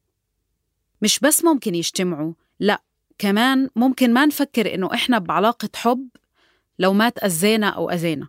مش 1.02 1.19
بس 1.19 1.45
ممكن 1.45 1.75
يجتمعوا 1.75 2.33
لا 2.61 2.83
كمان 3.19 3.69
ممكن 3.76 4.12
ما 4.12 4.26
نفكر 4.26 4.75
إنه 4.75 4.95
إحنا 4.95 5.19
بعلاقة 5.19 5.69
حب 5.76 6.09
لو 6.79 6.93
ما 6.93 7.09
تأذينا 7.09 7.69
أو 7.69 7.91
أذينا. 7.91 8.29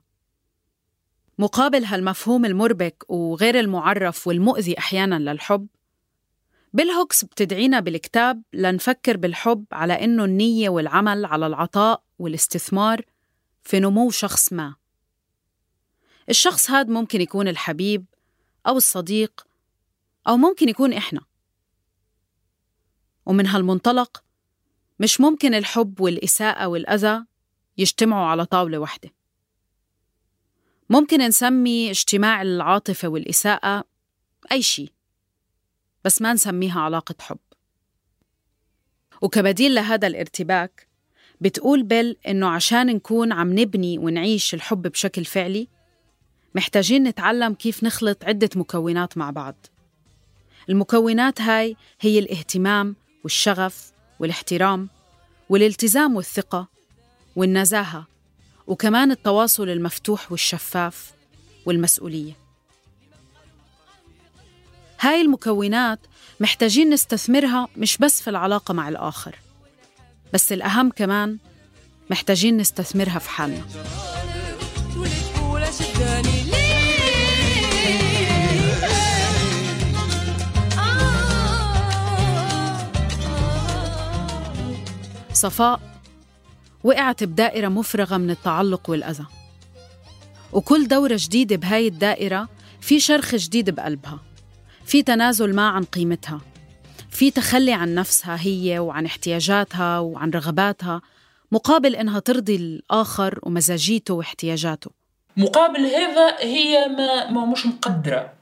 مقابل 1.38 1.86
هالمفهوم 1.86 2.46
المربك 2.46 3.06
وغير 3.08 3.60
المعرف 3.60 4.28
والمؤذي 4.28 4.78
أحيانا 4.78 5.20
للحب 5.32 5.68
بيل 6.74 6.90
هوكس 6.90 7.26
بتدعينا 7.26 7.80
بالكتاب 7.80 8.44
لنفكر 8.54 9.18
بالحب 9.18 9.66
على 9.72 9.94
إنه 9.94 10.26
النية 10.26 10.70
والعمل 10.70 11.26
على 11.26 11.48
العطاء 11.48 12.04
والاستثمار 12.20 13.02
في 13.64 13.80
نمو 13.80 14.10
شخص 14.12 14.54
ما. 14.54 14.76
الشخص 16.30 16.72
هاد 16.72 16.90
ممكن 16.90 17.22
يكون 17.22 17.48
الحبيب 17.48 18.06
أو 18.68 18.78
الصديق 18.78 19.48
أو 20.28 20.38
ممكن 20.38 20.70
يكون 20.70 20.94
إحنا. 20.94 21.22
ومن 23.26 23.48
هالمنطلق 23.48 24.24
مش 25.00 25.22
ممكن 25.22 25.54
الحب 25.54 26.02
والإساءة 26.02 26.68
والأذى 26.68 27.26
يجتمعوا 27.78 28.28
على 28.28 28.46
طاولة 28.46 28.78
واحدة. 28.78 29.10
ممكن 30.90 31.22
نسمي 31.22 31.90
اجتماع 31.90 32.42
العاطفة 32.42 33.08
والإساءة 33.08 33.84
أي 34.52 34.62
شيء 34.62 34.92
بس 36.06 36.22
ما 36.22 36.34
نسميها 36.34 36.82
علاقة 36.82 37.16
حب. 37.20 37.38
وكبديل 39.22 39.76
لهذا 39.76 40.08
الارتباك 40.08 40.88
بتقول 41.42 41.84
بيل 41.84 42.18
إنه 42.28 42.48
عشان 42.48 42.88
نكون 42.88 43.32
عم 43.32 43.60
نبني 43.60 43.98
ونعيش 43.98 44.54
الحب 44.54 44.82
بشكل 44.82 45.26
فعلي 45.26 45.68
محتاجين 46.56 47.04
نتعلم 47.04 47.54
كيف 47.54 47.84
نخلط 47.84 48.24
عدة 48.24 48.50
مكونات 48.56 49.18
مع 49.18 49.30
بعض. 49.30 49.56
المكونات 50.70 51.42
هاي 51.42 51.76
هي 52.02 52.20
الاهتمام 52.20 52.96
والشغف 53.24 53.92
والاحترام 54.20 54.90
والالتزام 55.50 56.16
والثقة 56.16 56.68
والنزاهة. 57.36 58.13
وكمان 58.68 59.12
التواصل 59.12 59.70
المفتوح 59.70 60.32
والشفاف 60.32 61.12
والمسؤولية. 61.66 62.34
هاي 65.00 65.22
المكونات 65.22 66.00
محتاجين 66.40 66.90
نستثمرها 66.90 67.68
مش 67.78 67.98
بس 67.98 68.22
في 68.22 68.30
العلاقة 68.30 68.74
مع 68.74 68.90
الآخر 68.90 69.36
بس 70.34 70.52
الأهم 70.52 70.90
كمان 70.90 71.38
محتاجين 72.10 72.58
نستثمرها 72.58 73.20
في 73.20 73.30
حالنا. 73.30 73.64
صفاء 85.34 85.93
وقعت 86.84 87.24
بدائرة 87.24 87.68
مفرغة 87.68 88.18
من 88.18 88.30
التعلق 88.30 88.90
والأذى. 88.90 89.26
وكل 90.54 90.88
دورة 90.88 91.18
جديدة 91.20 91.56
بهاي 91.56 91.88
الدائرة 91.88 92.50
في 92.82 93.00
شرخ 93.00 93.36
جديد 93.36 93.70
بقلبها. 93.70 94.20
في 94.86 95.04
تنازل 95.04 95.56
ما 95.56 95.70
عن 95.70 95.84
قيمتها. 95.84 96.42
في 97.10 97.32
تخلي 97.32 97.74
عن 97.74 97.96
نفسها 97.96 98.38
هي 98.42 98.80
وعن 98.80 99.06
احتياجاتها 99.06 100.00
وعن 100.00 100.30
رغباتها 100.30 101.02
مقابل 101.52 101.96
إنها 101.96 102.20
ترضي 102.20 102.56
الآخر 102.56 103.40
ومزاجيته 103.44 104.14
واحتياجاته. 104.14 104.92
مقابل 105.38 105.80
هذا 105.80 106.38
هي 106.40 106.88
ما, 106.88 107.32
ما 107.32 107.46
مش 107.46 107.66
مقدرة. 107.66 108.34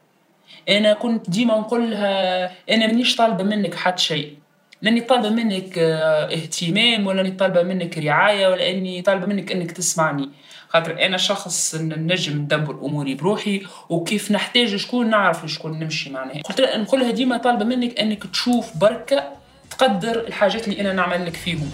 أنا 0.69 0.93
كنت 0.93 1.29
ديما 1.29 1.59
نقول 1.59 1.91
لها 1.91 2.45
أنا 2.69 2.87
مانيش 2.87 3.15
طالبة 3.15 3.43
منك 3.43 3.75
حتى 3.75 4.03
شيء. 4.03 4.40
لأني 4.81 5.01
طالبة 5.01 5.29
منك 5.29 5.77
آه، 5.77 6.33
اهتمام 6.33 7.07
ولا 7.07 7.21
أني 7.21 7.31
طالبة 7.31 7.63
منك 7.63 7.97
رعاية 7.97 8.47
ولا 8.47 8.69
أني 8.69 9.01
طالبة 9.01 9.25
منك 9.25 9.51
أنك 9.51 9.71
تسمعني. 9.71 10.29
خاطر 10.69 11.05
أنا 11.05 11.17
شخص 11.17 11.75
نجم 11.75 12.37
ندبر 12.37 12.85
أموري 12.85 13.15
بروحي 13.15 13.61
وكيف 13.89 14.31
نحتاج 14.31 14.75
شكون 14.75 15.09
نعرف 15.09 15.45
شكون 15.45 15.79
نمشي 15.79 16.09
معناها. 16.09 16.41
قلت 16.41 16.61
لها 16.61 16.77
نقول 16.77 16.99
لها 16.99 17.11
ديما 17.11 17.37
طالبة 17.37 17.65
منك 17.65 17.99
أنك 17.99 18.23
تشوف 18.23 18.77
بركة 18.77 19.23
تقدر 19.69 20.19
الحاجات 20.27 20.67
اللي 20.67 20.81
أنا 20.81 20.93
نعمل 20.93 21.25
لك 21.25 21.35
فيهم. 21.35 21.71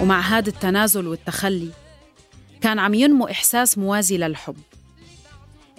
ومع 0.00 0.20
هذا 0.20 0.48
التنازل 0.48 1.06
والتخلي 1.06 1.85
كان 2.66 2.78
عم 2.78 2.94
ينمو 2.94 3.28
إحساس 3.28 3.78
موازي 3.78 4.18
للحب 4.18 4.56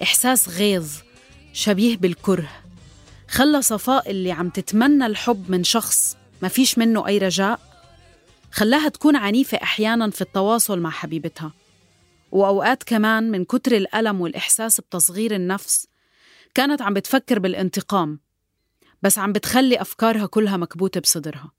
إحساس 0.03 0.49
غيظ 0.49 0.91
شبيه 1.53 1.97
بالكره. 1.97 2.49
خلى 3.27 3.61
صفاء 3.61 4.11
اللي 4.11 4.31
عم 4.31 4.49
تتمنى 4.49 5.05
الحب 5.05 5.51
من 5.51 5.63
شخص 5.63 6.17
ما 6.41 6.47
فيش 6.47 6.77
منه 6.77 7.07
أي 7.07 7.17
رجاء 7.17 7.59
خلاها 8.51 8.89
تكون 8.89 9.15
عنيفة 9.15 9.57
أحيانا 9.63 10.09
في 10.09 10.21
التواصل 10.21 10.79
مع 10.79 10.89
حبيبتها. 10.89 11.53
وأوقات 12.31 12.83
كمان 12.83 13.31
من 13.31 13.45
كتر 13.45 13.71
الألم 13.71 14.21
والإحساس 14.21 14.81
بتصغير 14.81 15.35
النفس 15.35 15.87
كانت 16.55 16.81
عم 16.81 16.93
بتفكر 16.93 17.39
بالانتقام 17.39 18.19
بس 19.01 19.17
عم 19.17 19.31
بتخلي 19.33 19.81
أفكارها 19.81 20.25
كلها 20.25 20.57
مكبوتة 20.57 20.99
بصدرها. 20.99 21.51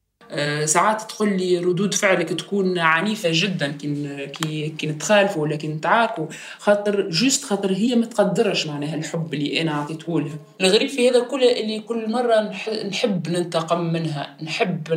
ساعات 0.65 1.03
تقول 1.03 1.37
لي 1.37 1.59
ردود 1.59 1.95
فعلك 1.95 2.29
تكون 2.29 2.79
عنيفة 2.79 3.29
جدا 3.33 3.73
كي 3.73 4.27
كي 4.27 4.69
كي 4.69 4.87
نتخالفوا 4.87 5.43
ولا 5.43 5.57
كي 5.57 5.69
نتعاركوا 5.69 6.27
خاطر 6.59 7.09
جوست 7.11 7.45
خاطر 7.45 7.73
هي 7.73 7.95
ما 7.97 8.07
تقدرش 8.07 8.67
معناها 8.67 8.95
الحب 8.95 9.35
اللي 9.35 9.63
أنا 9.63 9.73
عطيته 9.73 10.21
لها 10.21 10.39
الغريب 10.61 10.89
في 10.89 11.11
هذا 11.11 11.21
كله 11.21 11.61
اللي 11.61 11.81
كل 11.81 12.11
مرة 12.11 12.53
نح- 12.53 12.85
نحب 12.87 13.29
ننتقم 13.29 13.81
منها 13.81 14.37
نحب 14.43 14.89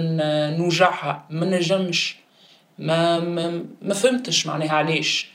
نوجعها 0.60 1.28
ما 1.30 1.46
نجمش 1.58 2.16
ما 2.80 3.20
ما, 3.20 3.66
ما 3.82 3.94
فهمتش 3.94 4.48
معناها 4.48 4.72
علاش. 4.72 5.32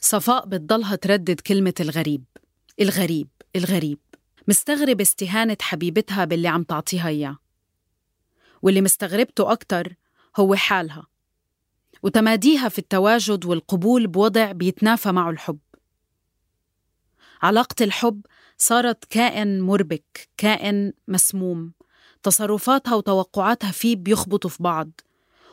صفاء 0.00 0.46
بتضلها 0.46 0.96
تردد 0.96 1.40
كلمة 1.40 1.74
الغريب. 1.80 2.24
الغريب 2.80 3.28
الغريب. 3.56 3.98
مستغرب 4.48 5.00
استهانة 5.00 5.56
حبيبتها 5.60 6.24
باللي 6.24 6.48
عم 6.48 6.62
تعطيها 6.62 7.08
إياه. 7.08 7.36
واللي 8.62 8.80
مستغربته 8.80 9.52
أكتر 9.52 9.94
هو 10.36 10.54
حالها 10.54 11.06
وتماديها 12.02 12.68
في 12.68 12.78
التواجد 12.78 13.44
والقبول 13.44 14.06
بوضع 14.06 14.52
بيتنافى 14.52 15.12
معه 15.12 15.30
الحب. 15.30 15.58
علاقة 17.42 17.84
الحب 17.84 18.26
صارت 18.58 19.04
كائن 19.04 19.60
مربك 19.60 20.28
كائن 20.36 20.92
مسموم. 21.08 21.72
تصرفاتها 22.22 22.94
وتوقعاتها 22.94 23.70
فيه 23.70 23.96
بيخبطوا 23.96 24.50
في 24.50 24.62
بعض 24.62 24.90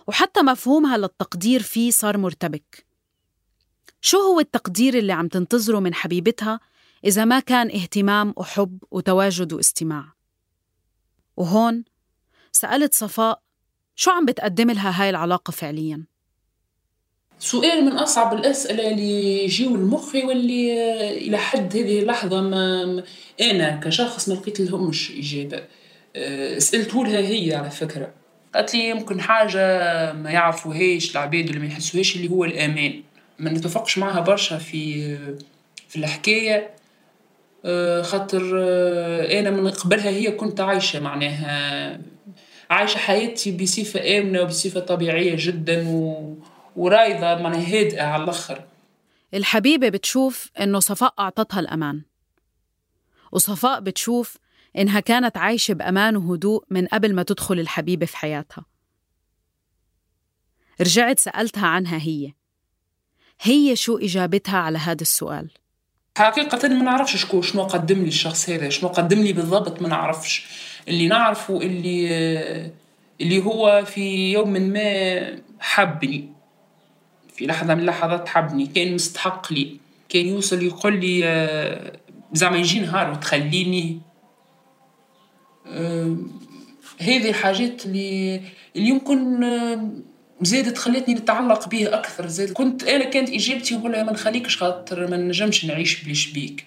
وحتى 0.07 0.41
مفهومها 0.41 0.97
للتقدير 0.97 1.61
فيه 1.61 1.91
صار 1.91 2.17
مرتبك. 2.17 2.85
شو 4.01 4.17
هو 4.17 4.39
التقدير 4.39 4.97
اللي 4.97 5.13
عم 5.13 5.27
تنتظره 5.27 5.79
من 5.79 5.93
حبيبتها 5.93 6.59
إذا 7.05 7.25
ما 7.25 7.39
كان 7.39 7.71
اهتمام 7.71 8.33
وحب 8.37 8.83
وتواجد 8.91 9.53
واستماع؟ 9.53 10.13
وهون 11.37 11.83
سألت 12.51 12.93
صفاء 12.93 13.41
شو 13.95 14.11
عم 14.11 14.25
بتقدم 14.25 14.71
لها 14.71 15.01
هاي 15.03 15.09
العلاقة 15.09 15.51
فعلياً؟ 15.51 16.03
سؤال 17.39 17.85
من 17.85 17.91
أصعب 17.91 18.33
الأسئلة 18.33 18.91
اللي 18.91 19.43
يجيو 19.43 19.75
لمخي 19.75 20.23
واللي 20.23 21.17
إلى 21.17 21.37
حد 21.37 21.77
هذه 21.77 21.99
اللحظة 21.99 22.41
ما 22.41 23.03
أنا 23.41 23.79
كشخص 23.83 24.29
ما 24.29 24.33
لقيت 24.33 24.59
لهمش 24.59 25.11
إجابة. 25.11 25.63
آه، 26.15 26.59
سألته 26.59 27.05
لها 27.05 27.19
هي 27.19 27.55
على 27.55 27.69
فكرة. 27.69 28.13
قالت 28.55 28.75
لي 28.75 28.89
يمكن 28.89 29.21
حاجة 29.21 29.59
ما 30.13 30.31
يعرفوهاش 30.31 31.11
العباد 31.11 31.47
اللي 31.47 31.59
ما 31.59 31.65
يحسوهاش 31.65 32.15
اللي 32.15 32.29
هو 32.29 32.45
الأمان. 32.45 33.03
ما 33.39 33.51
نتفقش 33.51 33.97
معها 33.97 34.19
برشا 34.19 34.57
في 34.57 35.15
في 35.89 35.95
الحكاية. 35.95 36.69
آه، 37.65 38.01
خاطر 38.01 38.51
آه، 38.59 39.39
أنا 39.39 39.49
من 39.49 39.69
قبلها 39.69 40.09
هي 40.09 40.31
كنت 40.31 40.59
عايشة 40.61 40.99
معناها 40.99 41.99
عايشة 42.69 42.97
حياتي 42.97 43.57
بصفة 43.57 44.19
آمنة 44.19 44.41
وبصفة 44.41 44.79
طبيعية 44.79 45.35
جدا 45.37 45.89
و... 45.89 46.37
ورايضة 46.75 47.43
معناها 47.43 47.79
هادئة 47.79 48.01
على 48.03 48.23
الآخر. 48.23 48.63
الحبيبة 49.33 49.89
بتشوف 49.89 50.51
إنه 50.59 50.79
صفاء 50.79 51.13
أعطتها 51.19 51.59
الأمان. 51.59 52.01
وصفاء 53.31 53.79
بتشوف 53.79 54.37
إنها 54.77 54.99
كانت 54.99 55.37
عايشة 55.37 55.73
بأمان 55.73 56.15
وهدوء 56.15 56.63
من 56.69 56.87
قبل 56.87 57.15
ما 57.15 57.23
تدخل 57.23 57.59
الحبيبة 57.59 58.05
في 58.05 58.17
حياتها. 58.17 58.65
رجعت 60.81 61.19
سألتها 61.19 61.67
عنها 61.67 61.97
هي. 61.97 62.33
هي 63.41 63.75
شو 63.75 63.97
إجابتها 63.97 64.57
على 64.57 64.77
هذا 64.77 65.01
السؤال؟ 65.01 65.51
حقيقة 66.19 66.67
ما 66.67 66.83
نعرفش 66.83 67.15
شكون 67.15 67.41
شنو 67.41 67.63
قدم 67.63 68.01
لي 68.01 68.07
الشخص 68.07 68.49
هذا 68.49 68.69
شنو 68.69 68.89
قدم 68.89 69.21
لي 69.21 69.33
بالضبط 69.33 69.81
ما 69.81 69.87
نعرفش. 69.87 70.45
اللي 70.87 71.07
نعرفه 71.07 71.61
اللي 71.61 72.71
اللي 73.21 73.45
هو 73.45 73.83
في 73.85 74.31
يوم 74.33 74.53
ما 74.53 75.39
حبني. 75.59 76.29
في 77.33 77.45
لحظة 77.45 77.73
من 77.75 77.81
اللحظات 77.81 78.27
حبني 78.27 78.67
كان 78.67 78.93
مستحق 78.93 79.53
لي 79.53 79.77
كان 80.09 80.25
يوصل 80.25 80.61
يقول 80.63 80.99
لي 80.99 81.21
آه، 81.25 81.91
زعما 82.33 82.57
يجي 82.57 82.79
نهار 82.79 83.11
وتخليني. 83.11 83.99
آه، 85.67 86.17
هذه 86.99 87.29
الحاجات 87.29 87.85
اللي 87.85 88.41
اللي 88.75 88.89
يمكن 88.89 89.43
آه، 89.43 89.89
زادت 90.41 90.77
خلتني 90.77 91.13
نتعلق 91.13 91.69
به 91.69 91.93
أكثر. 91.93 92.27
زاد 92.27 92.51
كنت 92.51 92.83
أنا 92.83 93.05
كانت 93.05 93.29
إجابتي 93.29 93.75
نقول 93.75 93.91
لها 93.91 94.03
ما 94.03 94.11
نخليكش 94.11 94.57
خاطر 94.57 95.07
ما 95.07 95.17
نجمش 95.17 95.65
نعيش 95.65 96.03
بليش 96.03 96.31
بيك. 96.31 96.65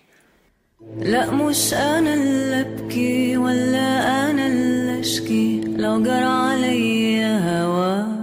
لا 0.99 1.31
مش 1.31 1.75
أنا 1.75 2.15
اللي 2.15 2.61
أبكي 2.61 3.37
ولا 3.37 4.31
أنا 4.31 4.47
اللي 4.47 5.01
أشكي. 5.01 5.61
لو 5.61 6.03
جرى 6.03 6.25
عليا 6.25 7.63
هواك. 7.63 8.23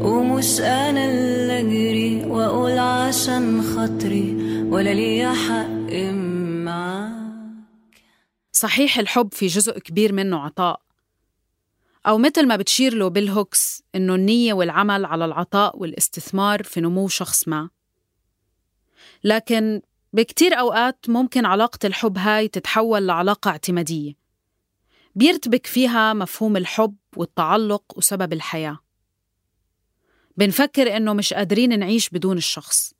ومش 0.00 0.60
أنا 0.60 1.04
اللي 1.04 1.60
أجري 1.60 2.24
وأقول 2.24 2.78
عشان 2.78 3.62
خاطري 3.62 4.34
ولا 4.62 4.90
ليا 4.90 5.32
حق 5.32 5.92
معاك. 6.64 7.12
صحيح 8.52 8.98
الحب 8.98 9.28
في 9.32 9.46
جزء 9.46 9.78
كبير 9.78 10.12
منه 10.12 10.38
عطاء. 10.38 10.87
أو 12.08 12.18
مثل 12.18 12.46
ما 12.46 12.56
بتشير 12.56 12.94
له 12.94 13.08
بيل 13.08 13.28
هوكس 13.28 13.82
إنه 13.94 14.14
النية 14.14 14.52
والعمل 14.52 15.04
على 15.04 15.24
العطاء 15.24 15.78
والاستثمار 15.78 16.62
في 16.62 16.80
نمو 16.80 17.08
شخص 17.08 17.48
ما. 17.48 17.70
لكن 19.24 19.82
بكتير 20.12 20.54
أوقات 20.54 21.06
ممكن 21.08 21.46
علاقة 21.46 21.86
الحب 21.86 22.18
هاي 22.18 22.48
تتحول 22.48 23.06
لعلاقة 23.06 23.48
اعتمادية. 23.48 24.14
بيرتبك 25.14 25.66
فيها 25.66 26.12
مفهوم 26.12 26.56
الحب 26.56 26.96
والتعلق 27.16 27.82
وسبب 27.96 28.32
الحياة. 28.32 28.78
بنفكر 30.36 30.96
إنه 30.96 31.12
مش 31.12 31.34
قادرين 31.34 31.78
نعيش 31.78 32.08
بدون 32.08 32.36
الشخص. 32.36 32.94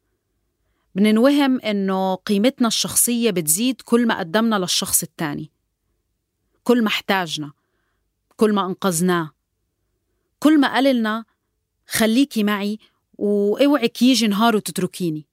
بننوهم 0.94 1.60
إنه 1.60 2.14
قيمتنا 2.14 2.68
الشخصية 2.68 3.30
بتزيد 3.30 3.80
كل 3.80 4.06
ما 4.06 4.18
قدمنا 4.18 4.56
للشخص 4.56 5.02
التاني. 5.02 5.50
كل 6.62 6.82
ما 6.82 6.88
احتاجنا. 6.88 7.57
كل 8.38 8.52
ما 8.52 8.66
أنقذناه. 8.66 9.30
كل 10.38 10.60
ما 10.60 10.74
قاللنا 10.74 11.24
خليكي 11.88 12.44
معي 12.44 12.78
وأوعك 13.14 14.02
يجي 14.02 14.26
نهار 14.26 14.56
وتتركيني. 14.56 15.26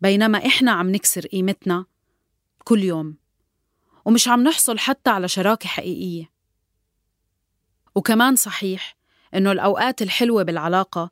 بينما 0.00 0.46
إحنا 0.46 0.72
عم 0.72 0.90
نكسر 0.90 1.26
قيمتنا 1.26 1.86
كل 2.64 2.82
يوم 2.82 3.16
ومش 4.04 4.28
عم 4.28 4.42
نحصل 4.42 4.78
حتى 4.78 5.10
على 5.10 5.28
شراكة 5.28 5.68
حقيقية. 5.68 6.30
وكمان 7.94 8.36
صحيح 8.36 8.96
إنه 9.34 9.52
الأوقات 9.52 10.02
الحلوة 10.02 10.42
بالعلاقة 10.42 11.10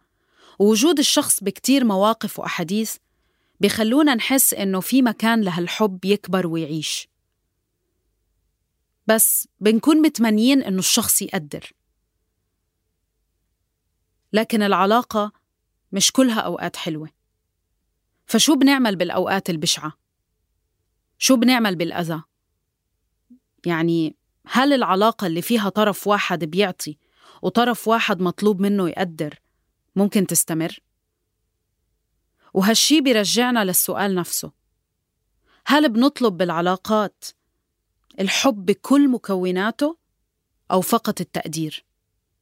ووجود 0.59 0.99
الشخص 0.99 1.43
بكتير 1.45 1.85
مواقف 1.85 2.39
وأحاديث 2.39 2.97
بخلونا 3.61 4.15
نحس 4.15 4.55
إنه 4.55 4.81
في 4.81 5.03
مكان 5.03 5.41
لهالحب 5.41 6.05
يكبر 6.05 6.47
ويعيش. 6.47 7.14
بس 9.07 9.49
بنكون 9.61 10.03
متمنيين 10.03 10.63
إنه 10.63 10.79
الشخص 10.79 11.23
يقدر 11.23 11.73
لكن 14.33 14.63
العلاقة 14.63 15.33
مش 15.93 16.13
كلها 16.13 16.41
أوقات 16.41 16.77
حلوة 16.77 17.09
فشو 18.27 18.55
بنعمل 18.55 18.97
بالأوقات 18.97 19.51
البشعة؟ 19.51 19.93
شو 21.19 21.37
بنعمل 21.37 21.77
بالأذى؟ 21.77 22.23
يعني 23.67 24.17
هل 24.47 24.73
العلاقة 24.73 25.27
اللي 25.27 25.43
فيها 25.43 25.69
طرف 25.69 26.07
واحد 26.07 26.45
بيعطي 26.45 26.99
وطرف 27.43 27.89
واحد 27.89 28.21
مطلوب 28.21 28.61
منه 28.61 28.89
يقدر 28.89 29.41
ممكن 29.97 30.27
تستمر؟ 30.27 30.79
وهالشي 32.55 33.01
بيرجعنا 33.01 33.65
للسؤال 33.65 34.15
نفسه 34.15 34.53
هل 35.67 35.89
بنطلب 35.89 36.37
بالعلاقات 36.37 37.25
الحب 38.21 38.67
بكل 38.67 39.09
مكوناته 39.09 39.97
أو 40.71 40.81
فقط 40.81 41.21
التقدير؟ 41.21 41.85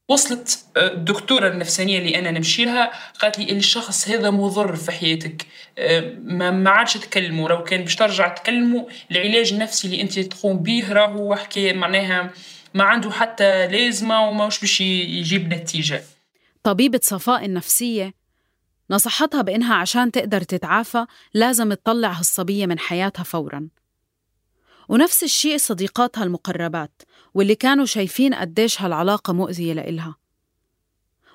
وصلت 0.09 0.65
آه، 0.77 0.93
الدكتورة 0.93 1.49
النفسانية 1.49 1.99
اللي 1.99 2.19
أنا 2.19 2.31
نمشي 2.31 2.65
لها 2.65 2.93
قالت 3.21 3.39
لي 3.39 3.53
الشخص 3.53 4.09
هذا 4.09 4.31
مضر 4.31 4.77
في 4.77 4.93
حياتك. 4.93 5.47
آه، 5.79 6.15
ما 6.21 6.71
عادش 6.71 6.95
تكلموا 6.95 7.49
لو 7.49 7.65
كان 7.65 7.83
باش 7.83 7.97
ترجع 7.97 8.29
تكلموا 8.29 8.85
العلاج 9.11 9.53
النفسي 9.53 9.87
اللي 9.89 10.03
أنت 10.03 10.19
تقوم 10.19 10.59
به 10.59 10.93
راهو 10.93 11.35
حكاية 11.35 11.73
معناها 11.73 12.31
ما 12.75 12.85
عنده 12.85 13.11
حتى 13.11 13.67
لازمة 13.67 14.29
وما 14.29 14.45
باش 14.45 14.81
يجيب 14.81 15.55
نتيجة. 15.55 16.03
طبيبة 16.63 17.01
صفاء 17.03 17.45
النفسية 17.45 18.15
نصحتها 18.91 19.43
بإنها 19.43 19.75
عشان 19.75 20.13
تقدر 20.13 20.41
تتعافى 20.41 21.07
لازم 21.35 21.73
تطلع 21.73 22.13
هالصبية 22.13 22.67
من 22.67 22.79
حياتها 22.79 23.23
فوراً. 23.23 23.69
ونفس 24.89 25.23
الشيء 25.23 25.59
صديقاتها 25.59 26.25
المقربات 26.25 27.03
واللي 27.35 27.55
كانوا 27.55 27.85
شايفين 27.85 28.35
قديش 28.35 28.83
هالعلاقة 28.83 29.33
مؤذية 29.33 29.73
لإلها. 29.73 30.17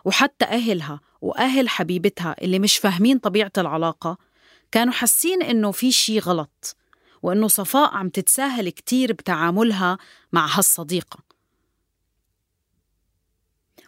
وحتى 0.06 0.46
أهلها 0.46 1.00
وأهل 1.22 1.70
حبيبتها 1.70 2.36
اللي 2.42 2.60
مش 2.60 2.78
فاهمين 2.78 3.18
طبيعة 3.20 3.52
العلاقة 3.58 4.18
كانوا 4.72 4.94
حاسين 4.94 5.44
إنه 5.44 5.72
في 5.72 5.92
شي 5.92 6.20
غلط 6.20 6.76
وإنه 7.22 7.48
صفاء 7.48 7.94
عم 7.94 8.10
تتساهل 8.10 8.70
كتير 8.70 9.14
بتعاملها 9.14 9.98
مع 10.32 10.58
هالصديقة. 10.58 11.20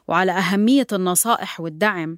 وعلى 0.08 0.32
أهمية 0.32 0.88
النصائح 0.93 1.60
والدعم 1.60 2.17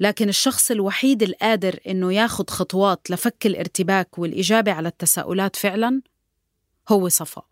لكن 0.00 0.28
الشخص 0.28 0.70
الوحيد 0.70 1.22
القادر 1.22 1.78
إنه 1.86 2.12
ياخد 2.12 2.50
خطوات 2.50 3.10
لفك 3.10 3.46
الارتباك 3.46 4.18
والإجابة 4.18 4.72
على 4.72 4.88
التساؤلات 4.88 5.56
فعلاً 5.56 6.02
هو 6.88 7.08
صفاء 7.08 7.46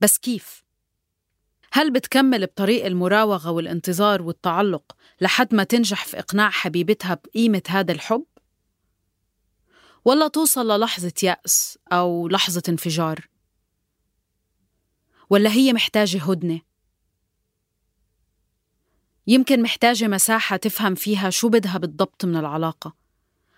بس 0.00 0.18
كيف؟ 0.18 0.64
هل 1.72 1.92
بتكمل 1.92 2.46
بطريق 2.46 2.84
المراوغة 2.84 3.50
والانتظار 3.50 4.22
والتعلق 4.22 4.96
لحد 5.20 5.54
ما 5.54 5.64
تنجح 5.64 6.04
في 6.04 6.18
إقناع 6.18 6.50
حبيبتها 6.50 7.14
بقيمة 7.14 7.62
هذا 7.68 7.92
الحب؟ 7.92 8.24
ولا 10.04 10.28
توصل 10.28 10.70
للحظة 10.70 11.12
يأس 11.22 11.78
أو 11.92 12.28
لحظة 12.28 12.62
انفجار؟ 12.68 13.28
ولا 15.30 15.50
هي 15.50 15.72
محتاجة 15.72 16.22
هدنة؟ 16.22 16.60
يمكن 19.26 19.62
محتاجة 19.62 20.08
مساحة 20.08 20.56
تفهم 20.56 20.94
فيها 20.94 21.30
شو 21.30 21.48
بدها 21.48 21.78
بالضبط 21.78 22.24
من 22.24 22.36
العلاقة 22.36 22.94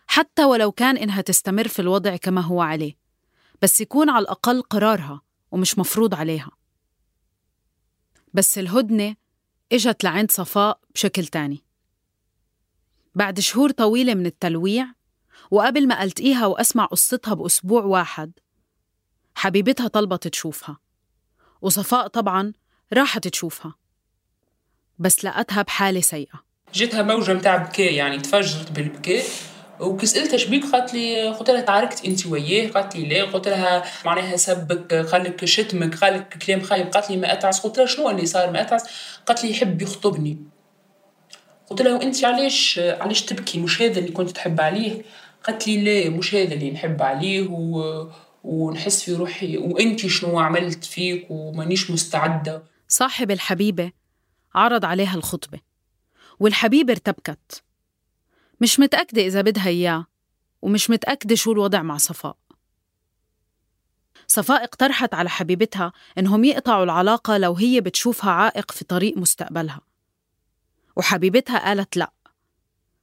حتى 0.07 0.45
ولو 0.45 0.73
كان 0.73 0.97
إنها 0.97 1.21
تستمر 1.21 1.69
في 1.69 1.83
الوضع 1.83 2.17
كما 2.17 2.41
هو 2.41 2.61
عليه 2.63 3.02
بس 3.63 3.81
يكون 3.81 4.11
على 4.11 4.23
الأقل 4.23 4.63
قرارها 4.63 5.21
ومش 5.51 5.79
مفروض 5.79 6.15
عليها. 6.15 6.51
بس 8.35 8.59
الهدنة 8.59 9.17
إجت 9.73 10.05
لعند 10.05 10.31
صفاء 10.31 10.81
بشكل 10.95 11.27
تاني. 11.27 11.65
بعد 13.15 13.41
شهور 13.41 13.71
طويلة 13.71 14.15
من 14.15 14.27
التلويع 14.27 14.87
وقبل 15.51 15.89
ما 15.89 16.03
ألتقيها 16.03 16.47
وأسمع 16.47 16.85
قصتها 16.85 17.35
بأسبوع 17.35 17.85
واحد 17.85 18.33
حبيبتها 19.35 19.89
طلبت 19.89 20.29
تشوفها 20.29 20.79
وصفاء 21.61 22.07
طبعا 22.07 22.53
راحت 22.93 23.29
تشوفها 23.29 23.75
بس 24.99 25.25
لقتها 25.25 25.63
بحالة 25.63 26.01
سيئة. 26.01 26.45
جتها 26.75 27.03
موجة 27.03 27.35
متاع 27.35 27.57
بكاء 27.57 27.93
يعني 27.93 28.19
تفجرت 28.19 28.73
بالبكاء. 28.73 29.25
وكسألتها 29.83 30.37
شبيك 30.37 30.65
قالت 30.65 30.95
لي 30.95 31.29
قلت 31.29 31.51
لها 31.51 31.61
تعاركت 31.61 32.05
أنت 32.05 32.27
وياه. 32.27 32.71
قالت 32.71 32.97
لي 32.97 33.09
لا. 33.09 33.25
قلت 33.25 33.49
لها 33.49 33.85
معناها 34.05 34.37
سبك 34.37 34.95
قال 34.95 35.25
لك 35.25 35.45
شتمك 35.45 35.95
قال 35.95 36.15
لك 36.15 36.45
كلام 36.47 36.61
خايب. 36.61 36.87
قالت 36.87 37.11
لي 37.11 37.17
ما 37.17 37.33
أتعس. 37.33 37.61
قلت 37.61 37.79
لها 37.79 37.87
شنو 37.87 38.11
اللي 38.11 38.27
صار؟ 38.27 38.51
ما 38.51 38.61
أتعس. 38.61 38.85
قالت 39.27 39.45
لي 39.45 39.51
يحب 39.51 39.83
يخطبني. 39.83 40.39
قلت 41.71 41.83
لها 41.83 41.95
وأنت 41.95 42.25
علاش 42.25 42.79
علاش 42.79 43.23
تبكي؟ 43.23 43.59
مش 43.59 43.83
هذا 43.83 43.99
اللي 43.99 44.13
كنت 44.13 44.31
تحب 44.31 44.61
عليه؟ 44.61 45.03
قالت 45.45 45.69
لي 45.69 46.05
لا 46.05 46.11
مش 46.11 46.35
هذا 46.35 46.55
اللي 46.55 46.71
نحب 46.71 47.03
عليه. 47.03 47.49
و... 47.51 48.07
ونحس 48.45 49.03
في 49.03 49.15
روحي. 49.15 49.57
وأنت 49.57 50.07
شنو 50.07 50.41
عملت 50.41 50.85
فيك؟ 50.85 51.27
ومانيش 51.31 51.91
مستعدة. 51.91 52.63
صاحب 52.89 53.31
الحبيبة 53.31 53.93
عرض 54.55 54.85
عليها 54.85 55.15
الخطبة 55.15 55.59
والحبيبة 56.41 56.93
ارتبكت. 56.93 57.63
مش 58.63 58.81
متأكدة 58.81 59.23
إذا 59.23 59.41
بدها 59.41 59.69
إياه 59.69 60.07
ومش 60.63 60.91
متأكدة 60.91 61.35
شو 61.35 61.53
الوضع 61.53 61.83
مع 61.83 61.97
صفاء. 61.97 62.37
صفاء 64.27 64.65
اقترحت 64.65 65.15
على 65.15 65.31
حبيبتها 65.31 65.93
إنهم 66.19 66.45
يقطعوا 66.45 66.85
العلاقة 66.85 67.39
لو 67.39 67.55
هي 67.55 67.81
بتشوفها 67.81 68.31
عائق 68.31 68.71
في 68.71 68.85
طريق 68.85 69.17
مستقبلها. 69.19 69.81
وحبيبتها 70.97 71.59
قالت 71.59 71.97
لأ 71.97 72.13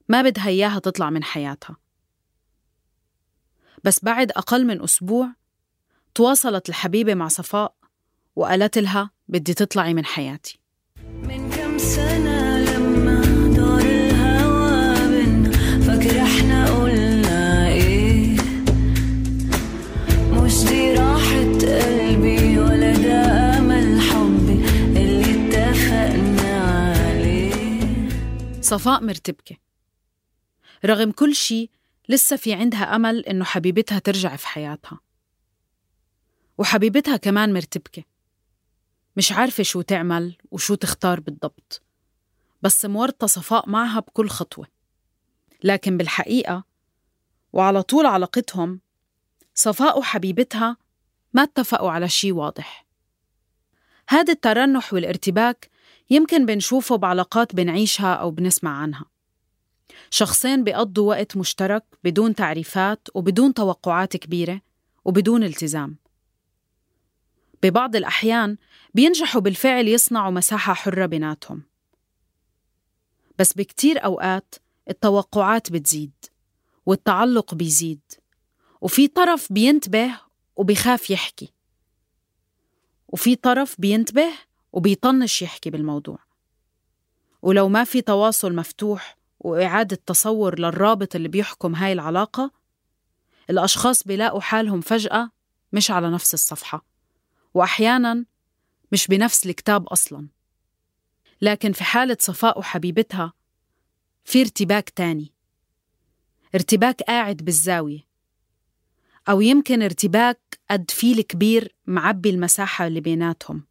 ما 0.08 0.22
بدها 0.22 0.48
إياها 0.48 0.78
تطلع 0.78 1.10
من 1.10 1.24
حياتها. 1.24 1.76
بس 3.84 4.04
بعد 4.04 4.30
أقل 4.30 4.66
من 4.66 4.82
أسبوع 4.82 5.28
تواصلت 6.14 6.68
الحبيبة 6.68 7.14
مع 7.14 7.28
صفاء 7.28 7.74
وقالت 8.36 8.78
لها 8.78 9.10
بدي 9.28 9.54
تطلعي 9.54 9.94
من 9.94 10.04
حياتي. 10.04 10.58
من 11.04 11.50
كم 11.50 11.78
سنة 11.78 12.49
إحنا 16.06 16.74
قلنا 16.74 17.68
إيه؟ 17.68 18.36
مش 20.32 20.64
دي 20.64 20.94
راحة 20.94 21.40
قلبي 21.40 22.58
ولا 22.58 22.92
ده 22.92 23.58
أمل 23.58 24.00
حبي 24.00 24.64
اللي 25.00 25.22
عليه؟ 26.40 28.08
صفاء 28.60 29.04
مرتبكة. 29.04 29.56
رغم 30.84 31.12
كل 31.12 31.34
شي 31.34 31.70
لسه 32.08 32.36
في 32.36 32.52
عندها 32.52 32.96
أمل 32.96 33.20
إنه 33.26 33.44
حبيبتها 33.44 33.98
ترجع 33.98 34.36
في 34.36 34.46
حياتها. 34.46 35.00
وحبيبتها 36.58 37.16
كمان 37.16 37.52
مرتبكة. 37.52 38.04
مش 39.16 39.32
عارفة 39.32 39.62
شو 39.62 39.80
تعمل 39.80 40.36
وشو 40.50 40.74
تختار 40.74 41.20
بالضبط. 41.20 41.82
بس 42.62 42.84
مورطة 42.84 43.26
صفاء 43.26 43.68
معها 43.68 44.00
بكل 44.00 44.28
خطوة. 44.28 44.79
لكن 45.64 45.96
بالحقيقة 45.96 46.64
وعلى 47.52 47.82
طول 47.82 48.06
علاقتهم 48.06 48.80
صفاء 49.54 49.98
وحبيبتها 49.98 50.76
ما 51.32 51.42
اتفقوا 51.42 51.90
على 51.90 52.08
شي 52.08 52.32
واضح. 52.32 52.86
هذا 54.08 54.32
الترنح 54.32 54.94
والارتباك 54.94 55.70
يمكن 56.10 56.46
بنشوفه 56.46 56.96
بعلاقات 56.96 57.54
بنعيشها 57.54 58.14
أو 58.14 58.30
بنسمع 58.30 58.78
عنها. 58.78 59.04
شخصين 60.10 60.64
بيقضوا 60.64 61.08
وقت 61.08 61.36
مشترك 61.36 61.84
بدون 62.04 62.34
تعريفات 62.34 63.08
وبدون 63.14 63.54
توقعات 63.54 64.16
كبيرة 64.16 64.60
وبدون 65.04 65.42
التزام. 65.42 65.96
ببعض 67.62 67.96
الأحيان 67.96 68.56
بينجحوا 68.94 69.40
بالفعل 69.40 69.88
يصنعوا 69.88 70.30
مساحة 70.30 70.74
حرة 70.74 71.06
بيناتهم. 71.06 71.62
بس 73.38 73.52
بكتير 73.52 74.04
أوقات 74.04 74.54
التوقعات 74.90 75.72
بتزيد 75.72 76.12
والتعلق 76.86 77.54
بيزيد 77.54 78.00
وفي 78.80 79.08
طرف 79.08 79.52
بينتبه 79.52 80.20
وبيخاف 80.56 81.10
يحكي 81.10 81.52
وفي 83.08 83.36
طرف 83.36 83.80
بينتبه 83.80 84.28
وبيطنش 84.72 85.42
يحكي 85.42 85.70
بالموضوع. 85.70 86.18
ولو 87.42 87.68
ما 87.68 87.84
في 87.84 88.00
تواصل 88.00 88.54
مفتوح 88.54 89.16
وإعادة 89.40 89.98
تصور 90.06 90.58
للرابط 90.58 91.16
اللي 91.16 91.28
بيحكم 91.28 91.74
هاي 91.74 91.92
العلاقة 91.92 92.50
الأشخاص 93.50 94.02
بيلاقوا 94.02 94.40
حالهم 94.40 94.80
فجأة 94.80 95.30
مش 95.72 95.90
على 95.90 96.10
نفس 96.10 96.34
الصفحة 96.34 96.84
وأحياناً 97.54 98.24
مش 98.92 99.06
بنفس 99.06 99.46
الكتاب 99.46 99.86
أصلاً. 99.86 100.28
لكن 101.42 101.72
في 101.72 101.84
حالة 101.84 102.16
صفاء 102.20 102.58
وحبيبتها 102.58 103.32
في 104.24 104.40
ارتباك 104.40 104.90
تاني. 104.90 105.32
ارتباك 106.54 107.02
قاعد 107.02 107.36
بالزاوية. 107.36 108.10
أو 109.28 109.40
يمكن 109.40 109.82
ارتباك 109.82 110.60
قد 110.70 110.90
فيل 110.90 111.20
كبير 111.22 111.74
معبي 111.86 112.30
المساحة 112.30 112.86
اللي 112.86 113.00
بيناتهم. 113.00 113.66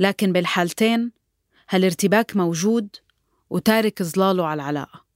لكن 0.00 0.32
بالحالتين 0.32 1.12
هالارتباك 1.70 2.36
موجود 2.36 2.96
وتارك 3.50 4.02
ظلاله 4.02 4.46
على 4.46 4.62
العلاقة. 4.62 5.07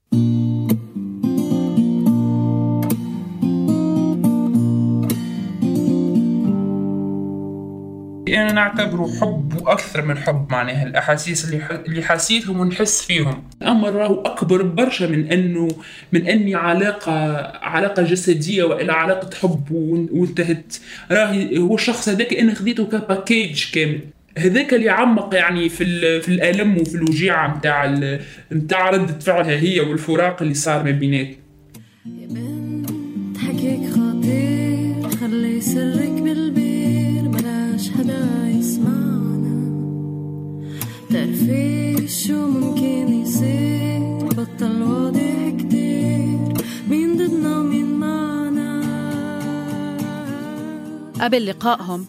أنا 8.34 8.52
نعتبره 8.52 9.10
حب 9.20 9.60
وأكثر 9.62 10.02
من 10.04 10.18
حب 10.18 10.46
معناها 10.50 10.86
الأحاسيس 10.86 11.44
اللي. 11.44 11.82
اللي 11.88 12.02
حسيتهم 12.02 12.60
ونحس 12.60 13.02
فيهم. 13.02 13.42
الأمر 13.62 13.92
راهو 13.92 14.20
أكبر 14.22 14.62
برشا 14.62 15.04
من 15.04 15.32
أنه 15.32 15.68
من 16.12 16.26
أني 16.26 16.54
علاقة 16.54 17.12
علاقة 17.62 18.02
جسدية 18.02 18.64
وإلا 18.64 18.92
علاقة 18.92 19.30
حب 19.42 19.70
وان- 19.72 20.08
وانتهت. 20.12 20.76
راهي 21.10 21.58
هو 21.58 21.74
الشخص 21.74 22.08
هذاك 22.08 22.34
أنا 22.34 22.54
خذيته 22.54 22.84
كباكيج 22.84 23.70
كامل. 23.74 24.00
هذاك 24.38 24.74
اللي 24.74 24.90
عمق 24.90 25.34
يعني 25.34 25.68
في 25.68 26.20
في 26.20 26.28
الألم 26.28 26.78
وفي 26.78 26.94
الوجيعة 26.94 27.56
نتاع 27.58 27.86
نتاع 28.52 28.90
رده 28.90 29.18
فعلها 29.18 29.50
هي 29.60 29.80
والفراق 29.80 30.42
اللي 30.42 30.54
صار 30.54 30.82
ما 30.84 30.90
بيناتنا 30.90 31.34
يا 32.20 32.26
بنت 32.26 32.90
حكيك 33.38 33.90
خطير 33.90 35.08
خلي 35.20 35.60
سرك 35.60 36.10
بالبير 36.10 36.41
بتعرفي 41.12 42.08
شو 42.08 42.46
ممكن 42.46 43.22
يصير 43.22 44.00
بطل 44.28 44.82
واضح 44.82 45.48
كتير. 45.58 46.64
مين 46.88 47.16
ضدنا 47.16 47.58
ومين 47.58 47.98
معنا. 47.98 48.82
قبل 51.20 51.46
لقائهم 51.46 52.06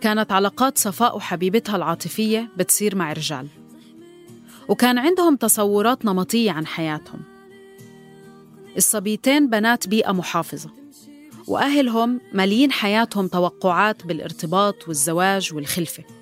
كانت 0.00 0.32
علاقات 0.32 0.78
صفاء 0.78 1.16
وحبيبتها 1.16 1.76
العاطفية 1.76 2.48
بتصير 2.56 2.96
مع 2.96 3.12
رجال 3.12 3.46
وكان 4.68 4.98
عندهم 4.98 5.36
تصورات 5.36 6.04
نمطية 6.04 6.50
عن 6.50 6.66
حياتهم. 6.66 7.20
الصبيتين 8.76 9.50
بنات 9.50 9.88
بيئة 9.88 10.12
محافظة 10.12 10.70
وأهلهم 11.46 12.20
مالين 12.32 12.72
حياتهم 12.72 13.28
توقعات 13.28 14.06
بالارتباط 14.06 14.88
والزواج 14.88 15.54
والخلفة. 15.54 16.17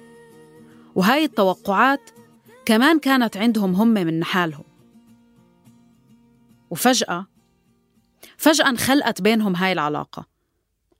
وهاي 0.96 1.24
التوقعات 1.24 2.10
كمان 2.64 2.98
كانت 2.98 3.36
عندهم 3.36 3.74
هم 3.74 3.88
من 3.88 4.24
حالهم. 4.24 4.64
وفجأة 6.70 7.26
فجأة 8.36 8.68
انخلقت 8.68 9.22
بينهم 9.22 9.56
هاي 9.56 9.72
العلاقة. 9.72 10.26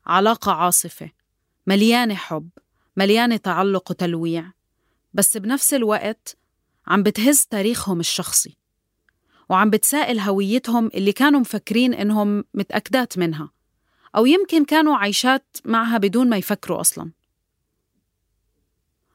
علاقة 0.06 0.52
عاصفة 0.52 1.11
مليانة 1.66 2.14
حب 2.14 2.48
مليانة 2.96 3.37
تعلق 3.37 3.90
وتلويع. 3.90 4.52
بس 5.14 5.37
بنفس 5.37 5.74
الوقت 5.74 6.37
عم 6.87 7.02
بتهز 7.02 7.46
تاريخهم 7.50 8.00
الشخصي 8.00 8.56
وعم 9.48 9.70
بتسائل 9.70 10.20
هويتهم 10.20 10.90
اللي 10.94 11.12
كانوا 11.12 11.40
مفكرين 11.40 11.94
إنهم 11.94 12.44
متأكدات 12.54 13.18
منها 13.18 13.50
أو 14.16 14.26
يمكن 14.26 14.64
كانوا 14.64 14.96
عايشات 14.96 15.56
معها 15.64 15.98
بدون 15.98 16.28
ما 16.28 16.37
يفكروا 16.37 16.80
أصلاً. 16.80 17.15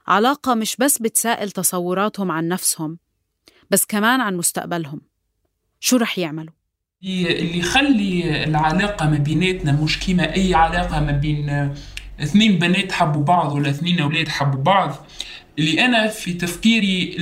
علاقة 0.08 0.54
مش 0.56 0.76
بس 0.76 0.98
بتسائل 0.98 1.52
تصوراتهم 1.52 2.32
عن 2.32 2.48
نفسهم 2.48 2.98
بس 3.70 3.86
كمان 3.86 4.22
عن 4.22 4.38
مستقبلهم. 4.38 5.02
شو 5.80 5.98
رح 5.98 6.20
يعملوا؟ 6.20 6.54
اللي 7.04 7.58
يخلي 7.58 8.44
العلاقة 8.44 9.10
ما 9.10 9.18
بيناتنا 9.18 9.72
مش 9.72 10.00
كيما 10.00 10.36
أي 10.36 10.54
علاقة 10.54 11.00
ما 11.00 11.12
بين 11.12 11.74
اثنين 12.24 12.60
بنات 12.60 12.92
حبوا 12.92 13.24
بعض 13.24 13.54
ولا 13.54 13.70
اثنين 13.70 14.00
أولاد 14.00 14.28
حبوا 14.28 14.64
بعض. 14.64 14.96
اللي 15.60 15.86
أنا 15.86 16.08
في 16.08 16.34
تفكيري 16.34 17.18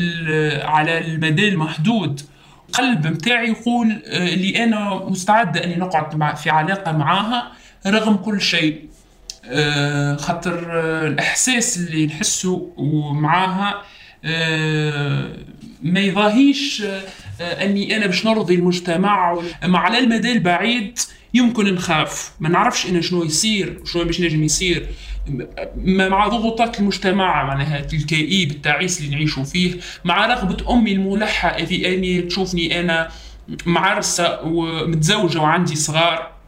على 0.63 0.97
المدى 0.97 1.47
المحدود 1.47 2.21
القلب 2.69 3.07
متاعي 3.07 3.47
يقول 3.47 4.01
آه، 4.05 4.33
اللي 4.33 4.63
أنا 4.63 4.95
مستعدة 4.95 5.63
أني 5.63 5.75
نقعد 5.75 6.37
في 6.37 6.49
علاقة 6.49 6.91
معاها 6.91 7.51
رغم 7.87 8.15
كل 8.15 8.41
شيء. 8.41 8.88
خاطر 10.19 10.67
آه، 10.71 11.07
الإحساس 11.07 11.77
اللي 11.77 12.05
نحسه 12.05 12.73
معاها 13.13 13.81
آه، 14.25 15.29
ما 15.83 15.99
يضاهيش 15.99 16.81
آه، 16.81 17.01
آه، 17.41 17.65
أني 17.65 17.97
أنا 17.97 18.07
باش 18.07 18.25
نرضي 18.25 18.55
المجتمع 18.55 19.39
اما 19.63 19.79
على 19.79 19.99
المدى 19.99 20.31
البعيد 20.31 20.99
يمكن 21.33 21.73
نخاف. 21.73 22.31
ما 22.39 22.49
نعرفش 22.49 22.85
أنا 22.85 23.01
شنو 23.01 23.23
يصير 23.23 23.81
شنو 23.85 24.03
باش 24.03 24.21
نجم 24.21 24.43
يصير. 24.43 24.87
مع 25.85 26.27
ضغوطات 26.27 26.79
المجتمع 26.79 27.43
معناها 27.43 27.85
الكئيب 27.93 28.51
التعيس 28.51 28.99
اللي 28.99 29.15
نعيشوا 29.15 29.43
فيه 29.43 29.73
مع 30.03 30.25
رغبة 30.25 30.73
أمي 30.73 30.91
الملحة 30.91 31.65
في 31.65 31.95
أني 31.95 32.21
تشوفني 32.21 32.79
أنا 32.79 33.09
معرسة 33.65 34.41
ومتزوجة 34.43 35.39
وعندي 35.39 35.75
صغار. 35.75 36.38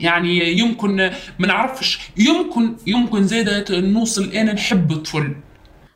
يعني 0.00 0.58
يمكن 0.58 0.96
ما 1.38 1.46
نعرفش 1.46 2.10
يمكن 2.16 2.76
يمكن 2.86 3.26
زادت 3.26 3.72
نوصل 3.72 4.24
أنا 4.24 4.52
نحب 4.52 4.92
الطفل. 4.92 5.36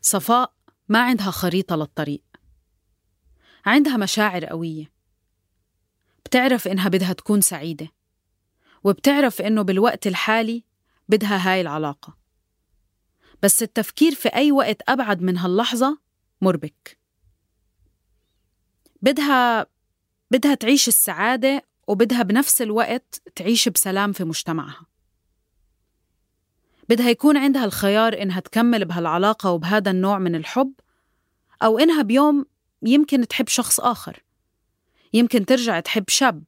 صفاء 0.01 0.53
ما 0.89 1.03
عندها 1.03 1.31
خريطة 1.31 1.77
للطريق. 1.77 2.23
عندها 3.67 3.97
مشاعر 3.97 4.45
قوية. 4.45 4.91
بتعرف 6.25 6.69
إنها 6.69 6.89
بدها 6.89 7.13
تكون 7.13 7.41
سعيدة. 7.41 7.89
وبتعرف 8.85 9.43
إنه 9.43 9.63
بالوقت 9.63 10.07
الحالي 10.07 10.65
بدها 11.09 11.53
هاي 11.53 11.61
العلاقة. 11.61 12.17
بس 13.43 13.63
التفكير 13.63 14.15
في 14.15 14.29
أي 14.29 14.53
وقت 14.53 14.83
أبعد 14.89 15.23
من 15.23 15.39
هاللحظة 15.39 15.99
مربك. 16.41 16.99
بدها 19.03 19.67
بدها 20.31 20.55
تعيش 20.55 20.89
السعادة 20.89 21.65
وبدها 21.89 22.23
بنفس 22.23 22.63
الوقت 22.63 23.23
تعيش 23.37 23.69
بسلام 23.69 24.13
في 24.13 24.25
مجتمعها. 24.25 24.87
بدها 26.89 27.11
يكون 27.11 27.37
عندها 27.37 27.65
الخيار 27.65 28.23
إنها 28.23 28.41
تكمل 28.41 28.85
بهالعلاقة 28.85 29.51
وبهذا 29.51 29.91
النوع 29.91 30.19
من 30.19 30.35
الحب 30.35 30.73
أو 31.63 31.79
إنها 31.79 32.03
بيوم 32.03 32.47
يمكن 32.83 33.29
تحب 33.29 33.49
شخص 33.49 33.81
آخر 33.81 34.23
يمكن 35.13 35.47
ترجع 35.47 35.81
تحب 35.81 36.09
شاب 36.09 36.45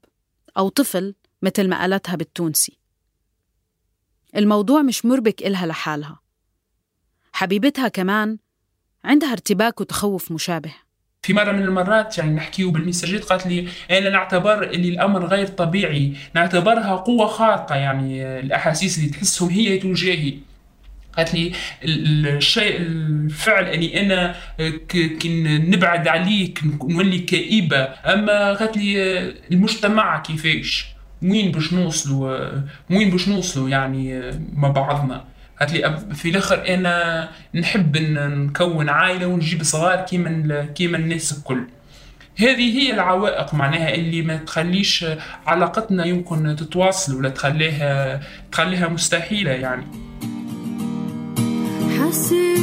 أو 0.57 0.68
طفل 0.68 1.14
مثل 1.42 1.68
ما 1.68 1.81
قالتها 1.81 2.16
بالتونسي. 2.16 2.79
الموضوع 4.37 4.83
مش 4.83 5.05
مربك 5.05 5.42
إلها 5.42 5.66
لحالها. 5.66 6.20
حبيبتها 7.33 7.88
كمان 7.88 8.38
عندها 9.05 9.33
ارتباك 9.33 9.81
وتخوف 9.81 10.33
مشابه. 10.33 10.74
في 11.22 11.33
مرة 11.33 11.52
من 11.52 11.62
المرات 11.62 12.18
يعني 12.18 12.30
نحكيه 12.35 12.64
بالمساجات 12.66 13.24
قالت 13.24 13.46
لي 13.46 13.68
أنا 13.90 14.11
نعتبر 14.11 14.62
اللي 14.62 14.88
الأمر 14.88 15.26
غير 15.26 15.46
طبيعي 15.46 16.12
نعتبرها 16.35 16.96
قوة 16.96 17.26
خارقة 17.26 17.74
يعني 17.74 18.38
الأحاسيس 18.40 18.98
اللي 18.98 19.09
تحسهم 19.11 19.48
هي 19.50 19.78
تجاهي. 19.78 20.35
قالت 21.16 21.35
لي 21.35 21.52
ال- 21.85 22.06
ال- 22.06 22.37
الشيء 22.37 22.76
الفعل 22.80 23.64
اني 23.64 24.00
أنا 24.00 24.35
آه، 24.61 24.68
ك- 24.68 25.16
كي 25.18 25.42
نبعد 25.59 26.09
عليك 26.09 26.61
نولي 26.85 27.18
كئيبة. 27.18 27.76
أما 27.85 28.52
قالت 28.54 28.76
لي 28.76 29.20
المجتمع 29.52 30.18
كيفاش؟ 30.18 30.87
وين 31.22 31.52
باش 31.52 31.72
نوصلوا؟ 31.72 32.50
وين 32.90 33.11
باش 33.11 33.28
نوصلوا 33.28 33.68
يعني 33.68 34.30
مع 34.54 34.68
بعضنا؟ 34.68 35.24
قالت 35.60 35.72
لي 35.72 35.98
في 36.14 36.28
الآخر 36.28 36.74
أنا 36.74 37.28
نحب 37.54 37.96
نكون 37.96 38.88
عائلة 38.88 39.26
ونجيب 39.26 39.62
صغار 39.62 40.00
كيما 40.00 40.64
كيما 40.64 40.98
الناس 40.98 41.38
الكل. 41.38 41.64
هذه 42.38 42.78
هي 42.78 42.94
العوائق 42.94 43.54
معناها 43.54 43.94
اللي 43.94 44.22
ما 44.22 44.36
تخليش 44.36 45.06
علاقتنا 45.46 46.04
يمكن 46.04 46.56
تتواصل 46.56 47.16
ولا 47.16 47.28
تخليها 47.28 48.20
تخليها 48.52 48.88
مستحيلة 48.88 49.50
يعني. 49.50 49.86
حاسي 51.98 52.54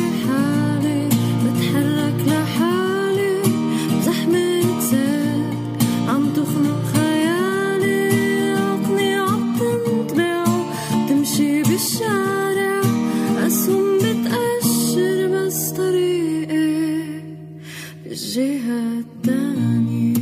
بالجهة 18.38 19.00
التانية 19.00 20.14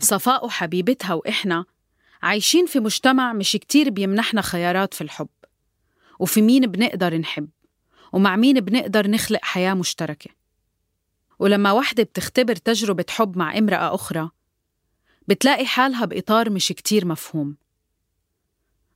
صفاء 0.00 0.46
وحبيبتها 0.46 1.14
وإحنا 1.14 1.64
عايشين 2.22 2.66
في 2.66 2.80
مجتمع 2.80 3.32
مش 3.32 3.52
كتير 3.52 3.90
بيمنحنا 3.90 4.42
خيارات 4.42 4.94
في 4.94 5.00
الحب. 5.00 5.28
وفي 6.18 6.42
مين 6.42 6.66
بنقدر 6.66 7.18
نحب؟ 7.18 7.48
ومع 8.12 8.36
مين 8.36 8.60
بنقدر 8.60 9.10
نخلق 9.10 9.40
حياة 9.42 9.74
مشتركة؟ 9.74 10.30
ولما 11.38 11.72
وحدة 11.72 12.02
بتختبر 12.02 12.56
تجربة 12.56 13.04
حب 13.10 13.38
مع 13.38 13.58
امرأة 13.58 13.94
أخرى 13.94 14.30
بتلاقي 15.28 15.66
حالها 15.66 16.04
بإطار 16.04 16.50
مش 16.50 16.68
كتير 16.68 17.06
مفهوم. 17.06 17.56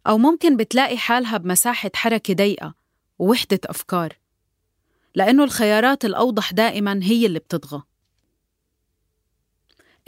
أو 0.06 0.18
ممكن 0.18 0.56
بتلاقي 0.56 0.98
حالها 0.98 1.36
بمساحة 1.36 1.90
حركة 1.94 2.34
ضيقة 2.34 2.74
ووحدة 3.18 3.60
أفكار 3.64 4.18
لأنه 5.14 5.44
الخيارات 5.44 6.04
الأوضح 6.04 6.52
دائما 6.52 7.00
هي 7.02 7.26
اللي 7.26 7.38
بتطغى. 7.38 7.82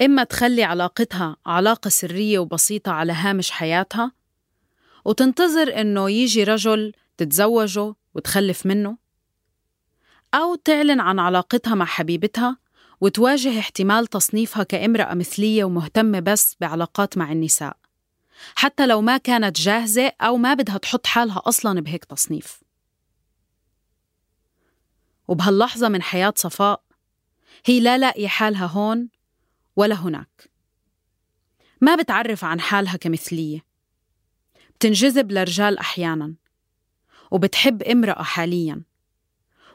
إما 0.00 0.24
تخلي 0.24 0.64
علاقتها 0.64 1.36
علاقة 1.46 1.88
سرية 1.88 2.38
وبسيطة 2.38 2.92
على 2.92 3.12
هامش 3.12 3.50
حياتها 3.50 4.12
وتنتظر 5.04 5.80
إنه 5.80 6.10
يجي 6.10 6.44
رجل 6.44 6.92
تتزوجه 7.16 7.94
وتخلف 8.14 8.66
منه 8.66 8.96
أو 10.34 10.54
تعلن 10.54 11.00
عن 11.00 11.18
علاقتها 11.18 11.74
مع 11.74 11.84
حبيبتها 11.84 12.58
وتواجه 13.00 13.58
احتمال 13.58 14.06
تصنيفها 14.06 14.62
كامرأة 14.62 15.14
مثلية 15.14 15.64
ومهتمة 15.64 16.20
بس 16.20 16.56
بعلاقات 16.60 17.18
مع 17.18 17.32
النساء. 17.32 17.87
حتى 18.54 18.86
لو 18.86 19.00
ما 19.00 19.16
كانت 19.16 19.60
جاهزة 19.60 20.12
أو 20.20 20.36
ما 20.36 20.54
بدها 20.54 20.78
تحط 20.78 21.06
حالها 21.06 21.42
أصلاً 21.46 21.80
بهيك 21.80 22.04
تصنيف. 22.04 22.60
وبهاللحظة 25.28 25.88
من 25.88 26.02
حياة 26.02 26.34
صفاء 26.36 26.82
هي 27.64 27.80
لا 27.80 27.98
لاقية 27.98 28.28
حالها 28.28 28.66
هون 28.66 29.08
ولا 29.76 29.94
هناك. 29.94 30.50
ما 31.80 31.94
بتعرف 31.94 32.44
عن 32.44 32.60
حالها 32.60 32.96
كمثلية. 32.96 33.64
بتنجذب 34.74 35.32
لرجال 35.32 35.78
أحياناً 35.78 36.34
وبتحب 37.30 37.82
امرأة 37.82 38.22
حالياً. 38.22 38.82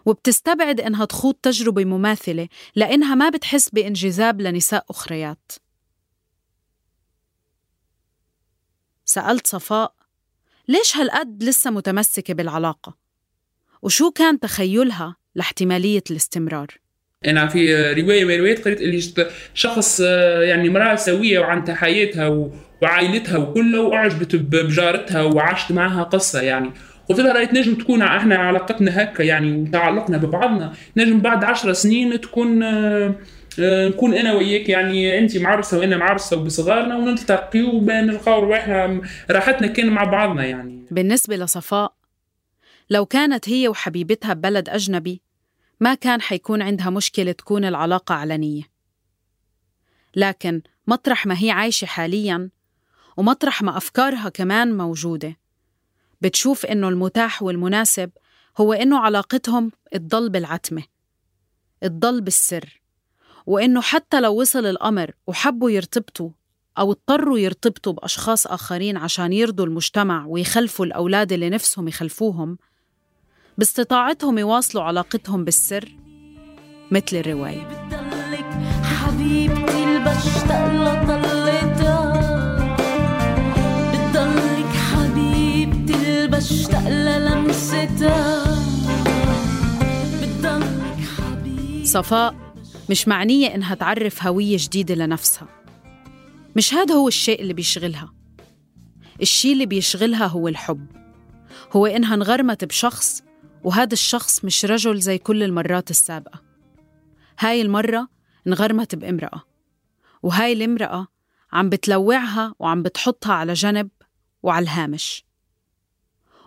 وبتستبعد 0.06 0.82
إنها 0.82 1.06
تخوض 1.06 1.34
تجربة 1.34 1.86
مماثلة 1.86 2.48
لأنها 2.76 3.16
ما 3.16 3.30
بتحس 3.30 3.70
بانجذاب 3.70 4.42
لنساء 4.42 4.86
أخريات. 4.90 5.52
سألت 9.14 9.48
صفاء 9.48 9.94
ليش 10.68 10.98
هالقد 10.98 11.44
لسه 11.44 11.72
متمسكة 11.72 12.34
بالعلاقة؟ 12.34 12.96
وشو 13.82 14.12
كان 14.12 14.40
تخيلها 14.40 15.16
لاحتمالية 15.36 16.04
الاستمرار؟ 16.12 16.68
أنا 17.28 17.48
في 17.48 17.76
رواية 18.02 18.26
من 18.26 18.34
الروايات 18.34 18.66
قريت 18.66 18.82
اللي 18.82 19.12
شخص 19.54 20.00
يعني 20.44 20.68
امرأة 20.68 20.96
سوية 20.96 21.40
وعندها 21.40 21.76
حياتها 21.76 22.50
وعائلتها 22.82 23.38
وكله 23.38 23.82
واعجبت 23.82 24.36
ب- 24.36 24.50
بجارتها 24.50 25.22
وعاشت 25.22 25.72
معها 25.72 26.04
قصة 26.04 26.42
يعني 26.42 26.72
قلت 27.10 27.20
لها 27.20 27.34
رأيت 27.34 27.54
نجم 27.54 27.76
تكون 27.76 28.02
إحنا 28.02 28.36
علاقتنا 28.36 29.04
هكا 29.04 29.24
يعني 29.24 29.58
وتعلقنا 29.62 30.18
ببعضنا 30.18 30.74
نجم 30.98 31.20
بعد 31.20 31.44
عشر 31.44 31.74
سنين 31.74 32.22
تكون 32.22 32.64
نكون 33.60 34.14
أنا 34.14 34.34
وياك 34.34 34.70
يعني 34.70 35.20
انت 35.20 35.38
معرسة 35.38 35.80
وأنا 35.80 35.98
معرسة 35.98 36.38
وبصغارنا 36.38 36.98
ونلتقي 36.98 37.62
ونلقاو 37.62 38.44
رواحنا 38.44 39.02
راحتنا 39.32 39.68
كان 39.68 39.90
مع 39.90 40.04
بعضنا 40.04 40.46
يعني. 40.46 40.86
بالنسبة 40.92 41.36
لصفاء 41.36 41.94
لو 42.90 43.06
كانت 43.06 43.50
هي 43.50 43.68
وحبيبتها 43.68 44.34
ببلد 44.34 44.70
أجنبي 44.70 45.22
ما 45.80 45.94
كان 45.94 46.22
حيكون 46.22 46.62
عندها 46.62 46.90
مشكلة 46.90 47.32
تكون 47.32 47.66
العلاقة 47.66 48.16
علنية. 48.16 48.64
لكن 50.16 50.62
مطرح 50.88 51.26
ما 51.26 51.36
هي 51.44 51.52
عايشة 51.52 51.86
حالياً 51.86 52.50
ومطرح 53.18 53.62
ما 53.62 53.78
أفكارها 53.78 54.30
كمان 54.30 54.78
موجودة 54.78 55.38
بتشوف 56.22 56.66
إنه 56.66 56.90
المتاح 56.90 57.44
والمناسب 57.44 58.12
هو 58.58 58.74
إنه 58.74 59.00
علاقتهم 59.00 59.72
تضل 59.92 60.30
بالعتمة 60.30 60.84
تضل 61.82 62.22
بالسر. 62.22 62.82
وإنه 63.46 63.82
حتى 63.82 64.22
لو 64.22 64.42
وصل 64.42 64.66
الأمر 64.66 65.12
وحبوا 65.28 65.70
يرتبطوا 65.72 66.30
أو 66.80 66.92
اضطروا 66.92 67.40
يرتبطوا 67.40 67.94
بأشخاص 67.94 68.48
آخرين 68.48 68.98
عشان 68.98 69.34
يرضوا 69.34 69.66
المجتمع 69.66 70.26
ويخلفوا 70.26 70.86
الأولاد 70.86 71.32
اللي 71.32 71.50
نفسهم 71.50 71.88
يخلفوهم 71.88 72.58
باستطاعتهم 73.58 74.38
يواصلوا 74.38 74.84
علاقتهم 74.84 75.44
بالسر 75.46 75.90
مثل 76.92 77.16
الرواية. 77.18 77.90
حبيبتي 78.84 79.84
اللي 79.84 80.00
بشتاق 80.00 80.72
لطلتها 80.74 82.14
بتضلك 83.94 84.76
حبيبتي 84.76 85.94
اللي 85.96 86.28
بشتاق 86.28 86.88
للمستها 86.90 88.44
بتضلك 90.22 90.98
حبيبتي 91.18 91.86
صفاء 91.86 92.43
مش 92.94 93.08
معنية 93.08 93.56
إنها 93.56 93.76
تعرف 93.76 94.28
هوية 94.28 94.58
جديدة 94.60 94.96
لنفسها. 94.96 95.48
مش 96.56 96.74
هذا 96.74 96.96
هو 96.96 97.08
الشيء 97.08 97.42
اللي 97.42 97.54
بيشغلها. 97.54 98.14
الشيء 99.22 99.54
اللي 99.54 99.66
بيشغلها 99.66 100.28
هو 100.28 100.48
الحب. 100.48 100.88
هو 101.72 101.86
إنها 101.86 102.16
انغرمت 102.16 102.66
بشخص 102.66 103.24
وهذا 103.64 103.94
الشخص 103.94 104.46
مش 104.46 104.66
رجل 104.66 105.00
زي 105.00 105.18
كل 105.18 105.44
المرات 105.44 105.90
السابقة. 105.90 106.42
هاي 107.40 107.62
المرة 107.62 108.08
انغرمت 108.48 108.96
بامرأة 108.96 109.44
وهاي 110.24 110.54
الامرأة 110.54 111.08
عم 111.54 111.70
بتلوعها 111.70 112.56
وعم 112.60 112.84
بتحطها 112.84 113.34
على 113.34 113.54
جنب 113.54 113.90
وعلى 114.44 114.64
الهامش. 114.64 115.26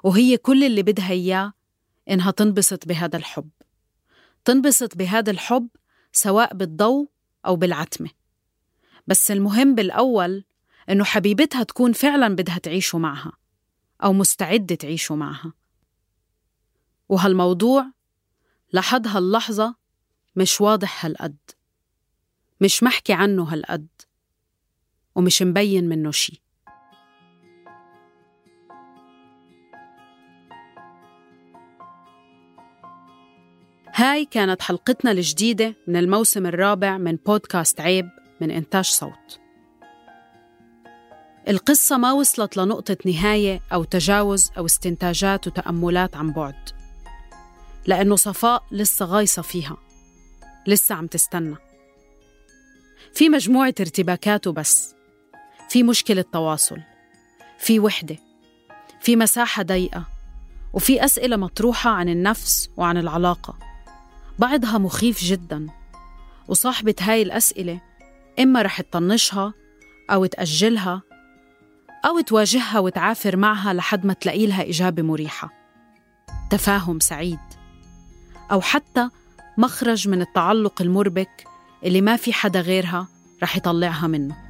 وهي 0.04 0.36
كل 0.36 0.64
اللي 0.64 0.82
بدها 0.82 1.10
إياه 1.10 1.52
إنها 2.10 2.30
تنبسط 2.30 2.88
بهذا 2.88 3.16
الحب. 3.16 3.48
تنبسط 4.44 4.96
بهذا 4.96 5.30
الحب 5.30 5.68
سواء 6.16 6.54
بالضوء 6.54 7.08
أو 7.46 7.56
بالعتمة 7.56 8.10
بس 9.06 9.30
المهم 9.30 9.74
بالأول 9.74 10.44
إنه 10.90 11.04
حبيبتها 11.04 11.62
تكون 11.62 11.92
فعلا 11.92 12.36
بدها 12.36 12.58
تعيشوا 12.58 13.00
معها 13.00 13.32
أو 14.04 14.12
مستعدة 14.12 14.74
تعيشوا 14.74 15.16
معها. 15.16 15.52
وهالموضوع 17.08 17.92
لحد 18.72 19.06
هاللحظة 19.06 19.74
مش 20.36 20.60
واضح 20.60 21.04
هالقد 21.04 21.36
مش 22.60 22.82
محكي 22.82 23.12
عنه 23.12 23.44
هالقد 23.44 23.88
ومش 25.14 25.42
مبين 25.42 25.88
منه 25.88 26.10
شي. 26.10 26.42
هاي 33.98 34.24
كانت 34.24 34.62
حلقتنا 34.62 35.10
الجديدة 35.10 35.74
من 35.86 35.96
الموسم 35.96 36.46
الرابع 36.46 36.98
من 36.98 37.16
بودكاست 37.16 37.80
عيب 37.80 38.08
من 38.40 38.50
إنتاج 38.50 38.84
صوت. 38.84 39.40
القصة 41.48 41.98
ما 41.98 42.12
وصلت 42.12 42.56
لنقطة 42.56 42.96
نهاية 43.06 43.60
أو 43.72 43.84
تجاوز 43.84 44.50
أو 44.58 44.66
استنتاجات 44.66 45.46
وتأملات 45.46 46.16
عن 46.16 46.32
بعد 46.32 46.54
لأنه 47.86 48.16
صفاء 48.16 48.64
لسه 48.70 49.06
غايصة 49.06 49.42
فيها 49.42 49.76
لسه 50.66 50.94
عم 50.94 51.06
تستنى. 51.06 51.56
في 53.14 53.28
مجموعة 53.28 53.74
ارتباكات 53.80 54.46
وبس 54.46 54.94
في 55.68 55.82
مشكلة 55.82 56.24
تواصل 56.32 56.80
في 57.58 57.80
وحدة 57.80 58.16
في 59.00 59.16
مساحة 59.16 59.62
ضيقة 59.62 60.04
وفي 60.72 61.04
أسئلة 61.04 61.36
مطروحة 61.36 61.90
عن 61.90 62.08
النفس 62.08 62.70
وعن 62.76 62.96
العلاقة. 62.96 63.65
بعضها 64.38 64.78
مخيف 64.78 65.24
جدا. 65.24 65.66
وصاحبة 66.48 66.94
هاي 67.00 67.22
الأسئلة 67.22 67.80
إما 68.40 68.62
رح 68.62 68.80
تطنشها 68.80 69.54
أو 70.10 70.26
تأجلها 70.26 71.02
أو 72.04 72.20
تواجهها 72.20 72.78
وتعافر 72.78 73.36
معها 73.36 73.72
لحد 73.72 74.06
ما 74.06 74.12
تلاقي 74.12 74.46
لها 74.46 74.68
إجابة 74.68 75.02
مريحة. 75.02 75.52
تفاهم 76.50 77.00
سعيد. 77.00 77.38
أو 78.52 78.60
حتى 78.60 79.08
مخرج 79.58 80.08
من 80.08 80.20
التعلق 80.20 80.82
المربك 80.82 81.44
اللي 81.84 82.00
ما 82.00 82.16
في 82.16 82.32
حدا 82.32 82.60
غيرها 82.60 83.08
رح 83.42 83.56
يطلعها 83.56 84.06
منه. 84.06 84.45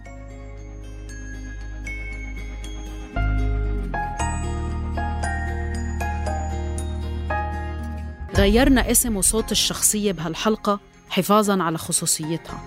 غيرنا 8.36 8.90
اسم 8.90 9.16
وصوت 9.16 9.52
الشخصية 9.52 10.12
بهالحلقة 10.12 10.80
حفاظاً 11.10 11.62
على 11.62 11.78
خصوصيتها. 11.78 12.60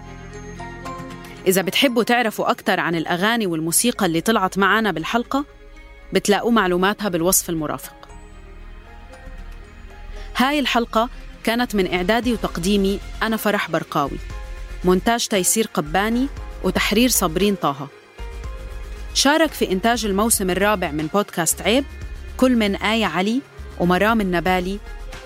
إذا 1.48 1.62
بتحبوا 1.62 2.04
تعرفوا 2.04 2.52
أكثر 2.52 2.80
عن 2.80 2.96
الأغاني 2.96 3.48
والموسيقى 3.48 4.06
اللي 4.06 4.22
طلعت 4.22 4.58
معنا 4.58 4.92
بالحلقة 4.92 5.46
بتلاقوا 6.14 6.52
معلوماتها 6.52 7.10
بالوصف 7.10 7.50
المرافق. 7.50 7.96
هاي 10.36 10.60
الحلقة 10.60 11.10
كانت 11.44 11.76
من 11.76 11.94
إعدادي 11.94 12.34
وتقديمي 12.34 13.00
أنا 13.24 13.38
فرح 13.38 13.72
برقاوي 13.72 14.18
مونتاج 14.86 15.28
تيسير 15.28 15.68
قباني 15.74 16.28
وتحرير 16.64 17.10
صابرين 17.10 17.56
طه. 17.56 17.88
شارك 19.14 19.52
في 19.52 19.72
إنتاج 19.72 20.06
الموسم 20.06 20.50
الرابع 20.50 20.92
من 20.92 21.08
بودكاست 21.08 21.62
عيب 21.62 21.86
كل 22.38 22.56
من 22.56 22.76
آية 22.76 23.06
علي 23.06 23.42
ومرام 23.80 24.22
النبالي 24.22 24.80